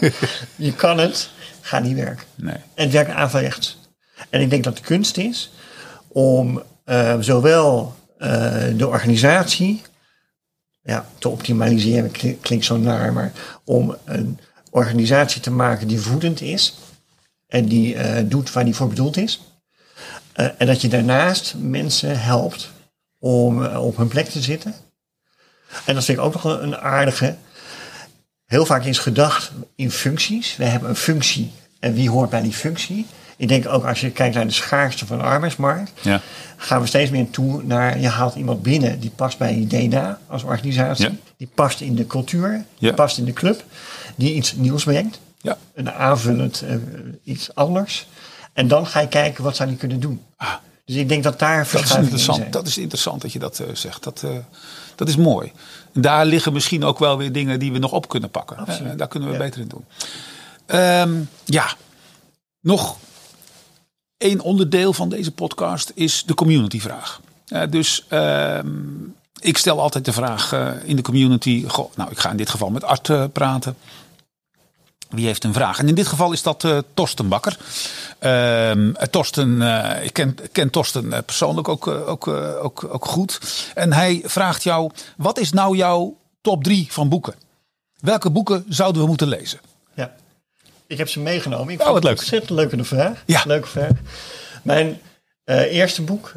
je 0.57 0.75
kan 0.75 0.99
het. 0.99 1.31
Ga 1.61 1.79
niet 1.79 1.97
werken. 1.97 2.27
Nee. 2.35 2.55
En 2.55 2.85
het 2.85 2.93
werkt 2.93 3.11
averechts. 3.11 3.79
En 4.31 4.41
ik 4.41 4.51
denk 4.51 4.65
dat 4.65 4.77
de 4.77 4.83
kunst 4.83 5.17
is 5.17 5.53
om 6.09 6.63
uh, 6.87 7.17
zowel 7.21 7.97
uh, 8.19 8.29
de 8.77 8.89
organisatie 8.89 9.83
ja, 10.83 11.07
te 11.19 11.29
optimaliseren, 11.29 12.11
klinkt 12.41 12.65
zo 12.65 12.77
naar, 12.77 13.13
maar 13.13 13.33
om 13.65 13.97
een 14.05 14.39
organisatie 14.71 15.41
te 15.41 15.51
maken 15.51 15.89
die 15.89 16.01
voedend 16.01 16.41
is 16.41 16.75
en 17.47 17.65
die 17.67 17.95
uh, 17.95 18.19
doet 18.25 18.53
waar 18.53 18.65
die 18.65 18.75
voor 18.75 18.89
bedoeld 18.89 19.17
is. 19.17 19.41
en 20.33 20.67
dat 20.67 20.81
je 20.81 20.89
daarnaast 20.89 21.55
mensen 21.59 22.21
helpt 22.21 22.71
om 23.19 23.65
op 23.67 23.97
hun 23.97 24.09
plek 24.09 24.29
te 24.29 24.43
zitten. 24.43 24.75
En 25.85 25.95
dat 25.95 26.05
vind 26.05 26.19
ik 26.19 26.25
ook 26.25 26.33
nog 26.33 26.45
een 26.45 26.77
aardige. 26.77 27.37
Heel 28.47 28.67
vaak 28.67 28.85
is 28.85 28.99
gedacht 28.99 29.53
in 29.77 29.91
functies. 29.91 30.57
We 30.57 30.65
hebben 30.65 30.89
een 30.89 30.97
functie 30.97 31.53
en 31.81 31.95
wie 31.95 32.11
hoort 32.11 32.31
bij 32.31 32.43
die 32.43 32.53
functie? 32.53 33.07
Ik 33.37 33.49
denk 33.49 33.69
ook 33.69 33.85
als 33.85 34.01
je 34.01 34.11
kijkt 34.11 34.35
naar 34.35 34.47
de 34.47 34.53
schaarste 34.53 35.07
van 35.07 35.19
de 35.19 35.25
arbeidsmarkt, 35.25 35.93
ja. 36.03 36.21
gaan 36.57 36.81
we 36.81 36.87
steeds 36.87 37.11
meer 37.11 37.31
toe 37.31 37.63
naar 37.63 38.01
je 38.01 38.09
haalt 38.09 38.35
iemand 38.35 38.63
binnen 38.63 39.01
die 39.01 39.11
past 39.11 39.39
bij 39.39 39.59
je 39.59 39.67
DNA 39.67 40.19
als 40.27 40.43
organisatie, 40.43 41.05
ja. 41.05 41.13
die 41.37 41.49
past 41.55 41.81
in 41.81 41.95
de 41.95 42.07
cultuur, 42.07 42.53
ja. 42.53 42.65
die 42.79 42.95
past 42.95 43.19
in 43.19 43.25
de 43.25 43.33
club, 43.33 43.65
die 44.17 44.35
iets 44.35 44.55
nieuws 44.55 44.85
brengt, 44.85 45.21
ja. 45.41 45.59
een 45.75 45.93
aanvullend 45.93 46.65
uh, 46.65 46.77
iets 47.23 47.55
anders. 47.55 48.07
En 48.53 48.69
dan 48.69 48.87
ga 48.87 49.01
je 49.01 49.09
kijken 49.09 49.45
wat 49.45 49.57
zou 49.57 49.69
die 49.69 49.79
kunnen 49.79 50.01
doen. 50.01 50.21
Ah, 50.37 50.55
dus 50.85 50.97
ik 50.97 51.09
denk 51.09 51.23
dat 51.23 51.39
daar 51.39 51.69
dat 51.73 51.83
is 51.83 51.95
interessant. 51.95 52.53
Dat 52.53 52.67
is 52.67 52.79
interessant 52.79 53.23
dat 53.23 53.33
je 53.33 53.39
dat 53.39 53.59
uh, 53.59 53.67
zegt. 53.73 54.03
Dat, 54.03 54.23
uh, 54.25 54.31
dat 54.95 55.09
is 55.09 55.17
mooi. 55.17 55.53
Daar 55.95 56.27
liggen 56.27 56.53
misschien 56.53 56.85
ook 56.85 56.99
wel 56.99 57.19
weer 57.19 57.33
dingen 57.33 57.59
die 57.59 57.73
we 57.73 57.79
nog 57.79 57.93
op 57.93 58.09
kunnen 58.09 58.31
pakken. 58.31 58.57
Absoluut. 58.57 58.99
daar 58.99 59.09
kunnen 59.09 59.29
we 59.29 59.35
ja. 59.35 59.41
beter 59.41 59.61
in 59.61 59.69
doen. 59.69 59.85
Um, 60.81 61.29
ja, 61.45 61.77
nog 62.61 62.97
één 64.17 64.41
onderdeel 64.41 64.93
van 64.93 65.09
deze 65.09 65.33
podcast 65.33 65.93
is 65.95 66.23
de 66.27 66.35
communityvraag. 66.35 67.21
Uh, 67.49 67.63
dus 67.71 68.07
uh, 68.11 68.59
ik 69.41 69.59
stel 69.59 69.81
altijd 69.81 70.05
de 70.05 70.13
vraag 70.13 70.53
uh, 70.53 70.71
in 70.85 70.97
de 70.97 71.03
community. 71.03 71.65
Goh, 71.67 71.97
nou, 71.97 72.11
ik 72.11 72.19
ga 72.19 72.31
in 72.31 72.37
dit 72.37 72.51
geval 72.51 72.71
met 72.71 72.85
Art 72.85 73.09
uh, 73.09 73.25
praten. 73.33 73.77
Wie 75.09 75.27
heeft 75.27 75.45
een 75.45 75.53
vraag? 75.53 75.79
En 75.79 75.89
in 75.89 75.95
dit 75.95 76.07
geval 76.07 76.33
is 76.33 76.43
dat 76.43 76.65
uh, 76.65 76.79
Torsten 76.95 77.29
Bakker. 77.29 77.57
Ehm, 78.25 78.93
Torsten, 79.11 79.63
ik 80.03 80.13
ken, 80.13 80.37
ken 80.53 80.71
Torsten 80.71 81.25
persoonlijk 81.25 81.69
ook, 81.69 81.87
ook, 81.87 82.27
ook, 82.29 82.87
ook 82.89 83.05
goed. 83.05 83.41
En 83.75 83.93
hij 83.93 84.23
vraagt 84.25 84.63
jou, 84.63 84.91
wat 85.17 85.39
is 85.39 85.53
nou 85.53 85.77
jouw 85.77 86.17
top 86.41 86.65
drie 86.65 86.87
van 86.91 87.09
boeken? 87.09 87.35
Welke 88.01 88.31
boeken 88.31 88.65
zouden 88.69 89.03
we 89.03 89.09
moeten 89.09 89.29
lezen? 89.29 89.61
Ja, 89.95 90.15
ik 90.87 90.99
heb 90.99 91.09
ze 91.09 91.21
meegenomen. 91.21 91.75
Ik 91.75 91.81
oh, 91.81 91.87
wat 91.87 91.95
leuk. 91.95 92.03
leuk. 92.03 92.19
Ontzettend 92.19 92.51
leuke 92.51 92.85
vraag. 92.85 93.23
Ja. 93.27 93.43
Leuke 93.47 93.69
vraag. 93.69 93.93
Mijn 94.63 95.01
eerste 95.45 96.03
boek, 96.03 96.33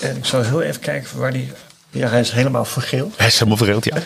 en 0.00 0.16
ik 0.16 0.24
zal 0.24 0.42
heel 0.42 0.62
even 0.62 0.80
kijken 0.80 1.18
waar 1.18 1.32
die. 1.32 1.52
Ja, 1.90 2.08
hij 2.08 2.20
is 2.20 2.30
helemaal 2.30 2.64
vergeeld. 2.64 3.16
Hij 3.16 3.26
is 3.26 3.34
helemaal 3.34 3.56
vergeeld, 3.56 3.84
ja. 3.84 3.96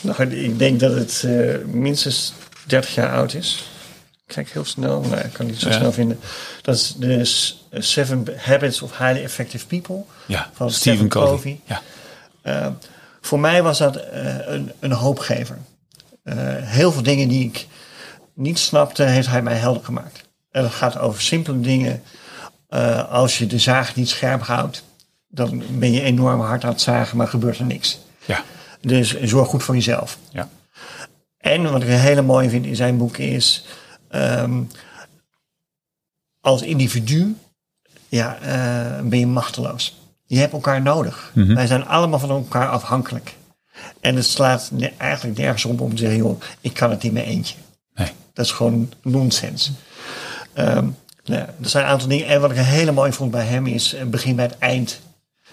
Nou, 0.00 0.22
ik 0.34 0.58
denk 0.58 0.80
dat 0.80 0.94
het 0.94 1.22
uh, 1.26 1.64
minstens 1.64 2.32
30 2.66 2.94
jaar 2.94 3.12
oud 3.12 3.34
is. 3.34 3.64
Kijk 4.34 4.50
heel 4.50 4.64
snel, 4.64 5.00
maar 5.00 5.24
ik 5.24 5.32
kan 5.32 5.46
niet 5.46 5.58
zo 5.58 5.68
ja. 5.68 5.74
snel 5.74 5.92
vinden. 5.92 6.20
Dat 6.62 6.74
is 6.74 6.94
de 6.98 7.24
Seven 7.72 8.26
Habits 8.36 8.82
of 8.82 8.98
Highly 8.98 9.22
Effective 9.22 9.66
People 9.66 10.02
ja, 10.26 10.50
van 10.52 10.70
Stephen, 10.70 11.08
Covey. 11.08 11.60
Ja. 11.64 11.82
Uh, 12.42 12.66
voor 13.20 13.40
mij 13.40 13.62
was 13.62 13.78
dat 13.78 13.96
uh, 13.96 14.02
een, 14.46 14.72
een, 14.80 14.92
hoopgever. 14.92 15.58
heel 16.62 16.92
veel 16.92 17.02
dingen 17.02 17.28
die 17.28 17.44
ik 17.44 17.66
niet 18.34 18.58
snapte, 18.58 19.02
heeft 19.02 19.28
hij 19.28 19.42
mij 19.42 19.56
helder 19.56 19.84
gemaakt. 19.84 20.24
En 20.50 20.62
dat 20.62 20.72
gaat 20.72 20.98
over 20.98 21.22
simpele 21.22 21.60
dingen. 21.60 22.02
als 23.08 23.38
je 23.38 23.46
de 23.46 23.58
zaag 23.58 23.96
niet 23.96 24.08
scherp 24.08 24.42
houdt, 24.42 24.82
dan 25.28 25.62
ben 25.70 25.92
je 25.92 26.02
enorm 26.02 26.40
hard 26.40 26.64
aan 26.64 26.70
het 26.70 26.80
zagen, 26.80 27.16
maar 27.16 27.28
gebeurt 27.28 27.58
er 27.58 27.64
niks. 27.64 27.98
Ja. 28.24 28.42
Dus 28.80 29.20
zorg 29.20 29.48
goed 29.48 29.62
voor 29.62 29.74
jezelf. 29.74 30.18
Ja. 30.32 30.48
En 31.40 31.72
wat 31.72 31.82
ik 31.82 31.88
een 31.88 31.94
hele 31.94 32.22
mooie 32.22 32.50
vind 32.50 32.66
in 32.66 32.76
zijn 32.76 32.96
boek 32.96 33.16
is, 33.16 33.64
um, 34.10 34.68
als 36.40 36.62
individu 36.62 37.36
ja, 38.08 38.38
uh, 38.42 39.08
ben 39.08 39.18
je 39.18 39.26
machteloos. 39.26 39.98
Je 40.26 40.38
hebt 40.38 40.52
elkaar 40.52 40.82
nodig. 40.82 41.30
Mhm. 41.34 41.54
Wij 41.54 41.66
zijn 41.66 41.86
allemaal 41.86 42.18
van 42.18 42.30
elkaar 42.30 42.68
afhankelijk. 42.68 43.34
En 44.00 44.16
het 44.16 44.26
slaat 44.26 44.70
eigenlijk 44.96 45.38
nergens 45.38 45.64
op 45.64 45.80
om 45.80 45.90
te 45.90 45.96
zeggen, 45.96 46.18
joh, 46.18 46.40
ik 46.60 46.74
kan 46.74 46.90
het 46.90 47.02
niet 47.02 47.12
meer 47.12 47.24
eentje. 47.24 47.56
Nee. 47.94 48.12
Dat 48.32 48.44
is 48.44 48.52
gewoon 48.52 48.92
nonsens. 49.02 49.70
Um, 50.54 50.96
nou, 51.24 51.40
er 51.40 51.68
zijn 51.68 51.84
een 51.84 51.90
aantal 51.90 52.08
dingen. 52.08 52.26
En 52.26 52.40
wat 52.40 52.50
ik 52.50 52.56
hele 52.56 52.92
mooi 52.92 53.12
vond 53.12 53.30
bij 53.30 53.44
hem 53.44 53.66
is, 53.66 53.96
begin 54.06 54.36
bij 54.36 54.44
het 54.44 54.58
eind. 54.58 55.00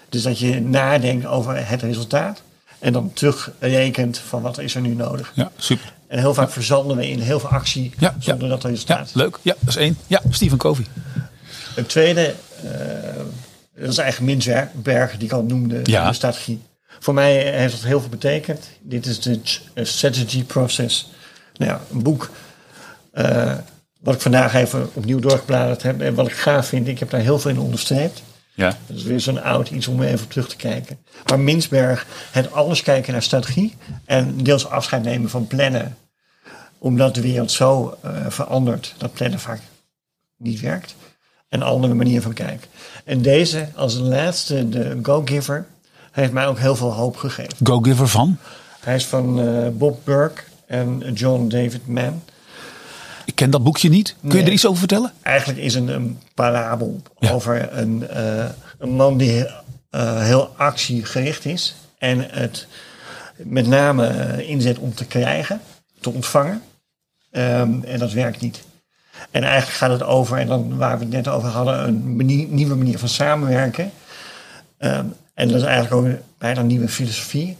Dus 0.09 0.21
dat 0.21 0.39
je 0.39 0.61
nadenkt 0.61 1.25
over 1.25 1.67
het 1.67 1.81
resultaat. 1.81 2.41
En 2.79 2.93
dan 2.93 3.13
terugrekent 3.13 4.17
van 4.17 4.41
wat 4.41 4.57
is 4.57 4.75
er 4.75 4.81
nu 4.81 4.93
nodig. 4.95 5.31
Ja, 5.35 5.51
super. 5.57 5.93
En 6.07 6.19
heel 6.19 6.33
vaak 6.33 6.49
verzanden 6.49 6.97
we 6.97 7.09
in 7.09 7.19
heel 7.19 7.39
veel 7.39 7.49
actie 7.49 7.93
zonder 8.19 8.49
dat 8.49 8.63
er 8.63 8.69
resultaat 8.69 9.11
Ja, 9.13 9.21
leuk. 9.21 9.37
Ja, 9.41 9.55
dat 9.59 9.69
is 9.69 9.75
één. 9.75 9.97
Ja, 10.07 10.21
Stephen 10.29 10.57
Covey. 10.57 10.85
Een 11.75 11.85
tweede, 11.85 12.33
uh, 12.63 12.71
dat 13.75 13.89
is 13.89 13.97
eigenlijk 13.97 14.31
Minsberg, 14.31 15.11
die 15.11 15.27
ik 15.27 15.31
al 15.31 15.43
noemde, 15.43 15.81
de 15.81 16.09
strategie. 16.11 16.61
Voor 16.99 17.13
mij 17.13 17.51
heeft 17.59 17.73
dat 17.73 17.83
heel 17.83 17.99
veel 17.99 18.09
betekend. 18.09 18.69
Dit 18.79 19.05
is 19.05 19.19
de 19.19 19.39
uh, 19.73 19.85
strategy 19.85 20.43
process. 20.43 21.11
Nou 21.55 21.71
ja, 21.71 21.81
een 21.91 22.03
boek 22.03 22.29
uh, 23.13 23.53
wat 23.99 24.13
ik 24.13 24.21
vandaag 24.21 24.53
even 24.53 24.89
opnieuw 24.93 25.19
doorgebladerd 25.19 25.83
heb. 25.83 26.01
En 26.01 26.13
wat 26.13 26.27
ik 26.27 26.33
gaaf 26.33 26.67
vind, 26.67 26.87
ik 26.87 26.99
heb 26.99 27.09
daar 27.09 27.21
heel 27.21 27.39
veel 27.39 27.51
in 27.51 27.59
onderstreept. 27.59 28.21
Ja. 28.57 28.77
Dat 28.87 28.97
is 28.97 29.03
weer 29.03 29.19
zo'n 29.19 29.41
oud 29.41 29.69
iets 29.69 29.87
om 29.87 30.01
even 30.01 30.25
op 30.25 30.31
terug 30.31 30.49
te 30.49 30.55
kijken. 30.55 30.97
Maar 31.25 31.39
Minsberg, 31.39 32.05
het 32.31 32.51
alles 32.51 32.81
kijken 32.81 33.13
naar 33.13 33.23
strategie 33.23 33.75
en 34.05 34.43
deels 34.43 34.69
afscheid 34.69 35.03
nemen 35.03 35.29
van 35.29 35.47
plannen. 35.47 35.97
Omdat 36.77 37.15
de 37.15 37.21
wereld 37.21 37.51
zo 37.51 37.97
uh, 38.05 38.11
verandert 38.27 38.95
dat 38.97 39.13
plannen 39.13 39.39
vaak 39.39 39.59
niet 40.37 40.59
werkt. 40.59 40.95
Een 41.49 41.63
andere 41.63 41.93
manier 41.93 42.21
van 42.21 42.33
kijken. 42.33 42.67
En 43.03 43.21
deze, 43.21 43.69
als 43.75 43.93
de 43.93 44.01
laatste, 44.01 44.69
de 44.69 44.99
Go-Giver, 45.01 45.65
heeft 46.11 46.31
mij 46.31 46.47
ook 46.47 46.59
heel 46.59 46.75
veel 46.75 46.93
hoop 46.93 47.17
gegeven. 47.17 47.57
Go-Giver 47.63 48.07
van? 48.07 48.37
Hij 48.79 48.95
is 48.95 49.05
van 49.05 49.39
uh, 49.39 49.67
Bob 49.69 49.99
Burke 50.03 50.41
en 50.67 51.13
John 51.13 51.47
David 51.47 51.87
Mann. 51.87 52.23
Ik 53.27 53.35
ken 53.35 53.49
dat 53.49 53.63
boekje 53.63 53.89
niet. 53.89 54.15
Kun 54.21 54.29
Nee. 54.29 54.37
je 54.39 54.45
er 54.45 54.51
iets 54.53 54.65
over 54.65 54.79
vertellen? 54.79 55.11
Eigenlijk 55.21 55.59
is 55.59 55.75
een, 55.75 55.87
een 55.87 56.19
parabel 56.33 57.01
Ja. 57.19 57.31
over 57.31 57.77
een, 57.77 58.07
eh, 58.09 58.45
een 58.79 58.89
man 58.89 59.17
die 59.17 59.45
eh, 59.89 60.21
heel 60.23 60.53
actiegericht 60.57 61.45
is. 61.45 61.75
En 61.97 62.27
het 62.29 62.67
met 63.37 63.67
name 63.67 64.07
eh, 64.07 64.49
inzet 64.49 64.77
om 64.77 64.93
te 64.93 65.05
krijgen, 65.05 65.61
te 65.99 66.09
ontvangen. 66.09 66.61
Ehm, 67.31 67.83
en 67.83 67.99
dat 67.99 68.11
werkt 68.11 68.41
niet. 68.41 68.63
En 69.31 69.43
eigenlijk 69.43 69.77
gaat 69.77 69.91
het 69.91 70.03
over, 70.03 70.37
en 70.37 70.47
dan 70.47 70.77
waar 70.77 70.97
we 70.97 71.03
het 71.03 71.13
net 71.13 71.27
over 71.27 71.49
hadden, 71.49 71.87
een 71.87 72.15
manier- 72.15 72.47
nieuwe 72.47 72.75
manier 72.75 72.99
van 72.99 73.09
samenwerken. 73.09 73.91
Ehm, 74.77 75.05
en 75.33 75.47
dat 75.47 75.57
is 75.57 75.63
eigenlijk 75.63 75.95
ook 75.95 76.05
een 76.05 76.19
bijna 76.37 76.59
een 76.59 76.67
nieuwe 76.67 76.87
filosofie. 76.89 77.57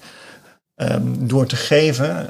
Ehm, 0.75 1.01
door 1.17 1.45
te 1.45 1.55
geven, 1.55 2.29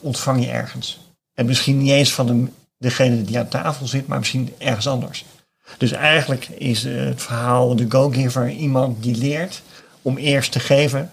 ontvang 0.00 0.44
je 0.44 0.50
ergens. 0.50 1.00
En 1.34 1.46
misschien 1.46 1.78
niet 1.78 1.90
eens 1.90 2.12
van 2.14 2.26
de, 2.26 2.46
degene 2.84 3.22
die 3.22 3.38
aan 3.38 3.48
tafel 3.48 3.86
zit, 3.86 4.06
maar 4.06 4.18
misschien 4.18 4.52
ergens 4.58 4.88
anders. 4.88 5.24
Dus 5.78 5.92
eigenlijk 5.92 6.48
is 6.48 6.84
eh, 6.84 7.04
het 7.04 7.22
verhaal 7.22 7.76
de 7.76 7.86
go-giver 7.88 8.50
iemand 8.50 9.02
die 9.02 9.16
leert 9.16 9.62
om 10.02 10.16
eerst 10.16 10.52
te 10.52 10.60
geven 10.60 11.10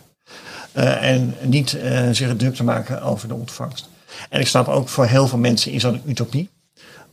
eh, 0.72 1.10
en 1.10 1.36
niet 1.42 1.74
eh, 1.74 2.10
zich 2.12 2.36
druk 2.36 2.56
te 2.56 2.64
maken 2.64 3.02
over 3.02 3.28
de 3.28 3.34
ontvangst. 3.34 3.90
En 4.30 4.40
ik 4.40 4.48
snap 4.48 4.68
ook 4.68 4.90
voor 4.90 5.06
heel 5.06 5.28
veel 5.28 5.38
mensen 5.38 5.72
is 5.72 5.82
dat 5.82 5.94
een 5.94 6.02
utopie. 6.06 6.50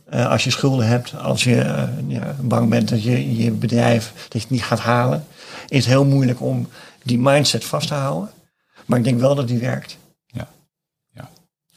Als 0.09 0.43
je 0.43 0.49
schulden 0.49 0.87
hebt, 0.87 1.17
als 1.17 1.43
je 1.43 1.87
ja, 2.07 2.35
bang 2.41 2.69
bent 2.69 2.89
dat 2.89 3.03
je 3.03 3.43
je 3.43 3.51
bedrijf 3.51 4.13
dat 4.29 4.41
je 4.41 4.47
niet 4.49 4.63
gaat 4.63 4.79
halen, 4.79 5.25
is 5.67 5.77
het 5.77 5.93
heel 5.93 6.05
moeilijk 6.05 6.41
om 6.41 6.67
die 7.03 7.19
mindset 7.19 7.65
vast 7.65 7.87
te 7.87 7.93
houden. 7.93 8.29
Maar 8.85 8.97
ik 8.97 9.03
denk 9.03 9.19
wel 9.19 9.35
dat 9.35 9.47
die 9.47 9.57
werkt. 9.57 9.97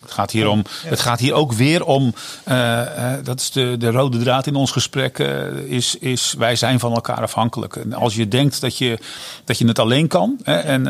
Het 0.02 0.10
gaat 0.10 0.30
hier, 0.30 0.48
om, 0.48 0.64
het 0.86 1.00
gaat 1.00 1.20
hier 1.20 1.34
ook 1.34 1.52
weer 1.52 1.84
om, 1.84 2.14
eh, 2.44 3.14
eh, 3.14 3.24
dat 3.24 3.40
is 3.40 3.50
de, 3.50 3.76
de 3.78 3.90
rode 3.90 4.18
draad 4.18 4.46
in 4.46 4.54
ons 4.54 4.70
gesprek, 4.70 5.18
eh, 5.18 5.56
is, 5.56 5.96
is 5.96 6.34
wij 6.38 6.56
zijn 6.56 6.78
van 6.80 6.92
elkaar 6.92 7.22
afhankelijk. 7.22 7.76
En 7.76 7.92
als 7.92 8.14
je 8.14 8.28
denkt 8.28 8.60
dat 8.60 8.78
je, 8.78 8.98
dat 9.44 9.58
je 9.58 9.66
het 9.66 9.78
alleen 9.78 10.08
kan, 10.08 10.38
hè, 10.42 10.56
en 10.56 10.84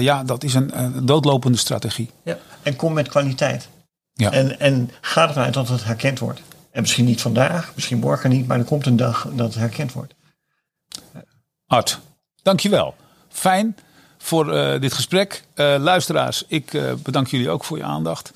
ja, 0.00 0.24
dat 0.24 0.44
is 0.44 0.54
een, 0.54 0.78
een 0.82 1.06
doodlopende 1.06 1.58
strategie. 1.58 2.10
Ja. 2.24 2.38
En 2.62 2.76
kom 2.76 2.92
met 2.92 3.08
kwaliteit. 3.08 3.68
Ja. 4.12 4.30
En, 4.32 4.60
en 4.60 4.90
ga 5.00 5.28
ervan 5.28 5.42
uit 5.42 5.54
dat 5.54 5.68
het 5.68 5.84
herkend 5.84 6.18
wordt. 6.18 6.40
En 6.70 6.80
misschien 6.80 7.04
niet 7.04 7.20
vandaag, 7.20 7.72
misschien 7.74 7.98
morgen 7.98 8.30
niet, 8.30 8.46
maar 8.46 8.58
er 8.58 8.64
komt 8.64 8.86
een 8.86 8.96
dag 8.96 9.28
dat 9.32 9.46
het 9.46 9.54
herkend 9.54 9.92
wordt. 9.92 10.14
Art, 11.66 12.00
dankjewel. 12.42 12.94
Fijn 13.28 13.76
voor 14.24 14.52
eh, 14.52 14.80
dit 14.80 14.92
gesprek. 14.92 15.44
Eh, 15.54 15.74
luisteraars, 15.78 16.44
ik 16.48 16.74
eh, 16.74 16.82
bedank 17.02 17.26
jullie 17.26 17.50
ook 17.50 17.64
voor 17.64 17.76
je 17.76 17.84
aandacht. 17.84 18.32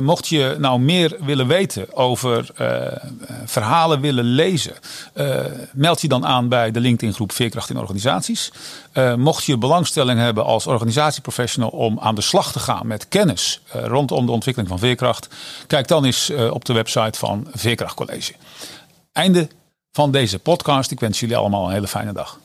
Mocht 0.00 0.28
je 0.28 0.56
nou 0.58 0.80
meer 0.80 1.16
willen 1.20 1.46
weten 1.46 1.96
over 1.96 2.50
verhalen 3.44 4.00
willen 4.00 4.24
lezen, 4.24 4.74
meld 5.72 6.00
je 6.00 6.08
dan 6.08 6.26
aan 6.26 6.48
bij 6.48 6.70
de 6.70 6.80
LinkedIn 6.80 7.14
groep 7.14 7.32
Veerkracht 7.32 7.70
in 7.70 7.78
Organisaties. 7.78 8.52
Mocht 9.16 9.44
je 9.44 9.58
belangstelling 9.58 10.20
hebben 10.20 10.44
als 10.44 10.66
organisatieprofessional 10.66 11.68
om 11.68 11.98
aan 12.00 12.14
de 12.14 12.20
slag 12.20 12.52
te 12.52 12.58
gaan 12.58 12.86
met 12.86 13.08
kennis 13.08 13.60
rondom 13.72 14.26
de 14.26 14.32
ontwikkeling 14.32 14.70
van 14.70 14.78
veerkracht, 14.78 15.28
kijk 15.66 15.88
dan 15.88 16.04
eens 16.04 16.32
op 16.50 16.64
de 16.64 16.72
website 16.72 17.18
van 17.18 17.46
Veerkracht 17.52 17.94
College. 17.94 18.32
Einde 19.12 19.48
van 19.92 20.10
deze 20.10 20.38
podcast. 20.38 20.90
Ik 20.90 21.00
wens 21.00 21.20
jullie 21.20 21.36
allemaal 21.36 21.66
een 21.66 21.72
hele 21.72 21.88
fijne 21.88 22.12
dag. 22.12 22.38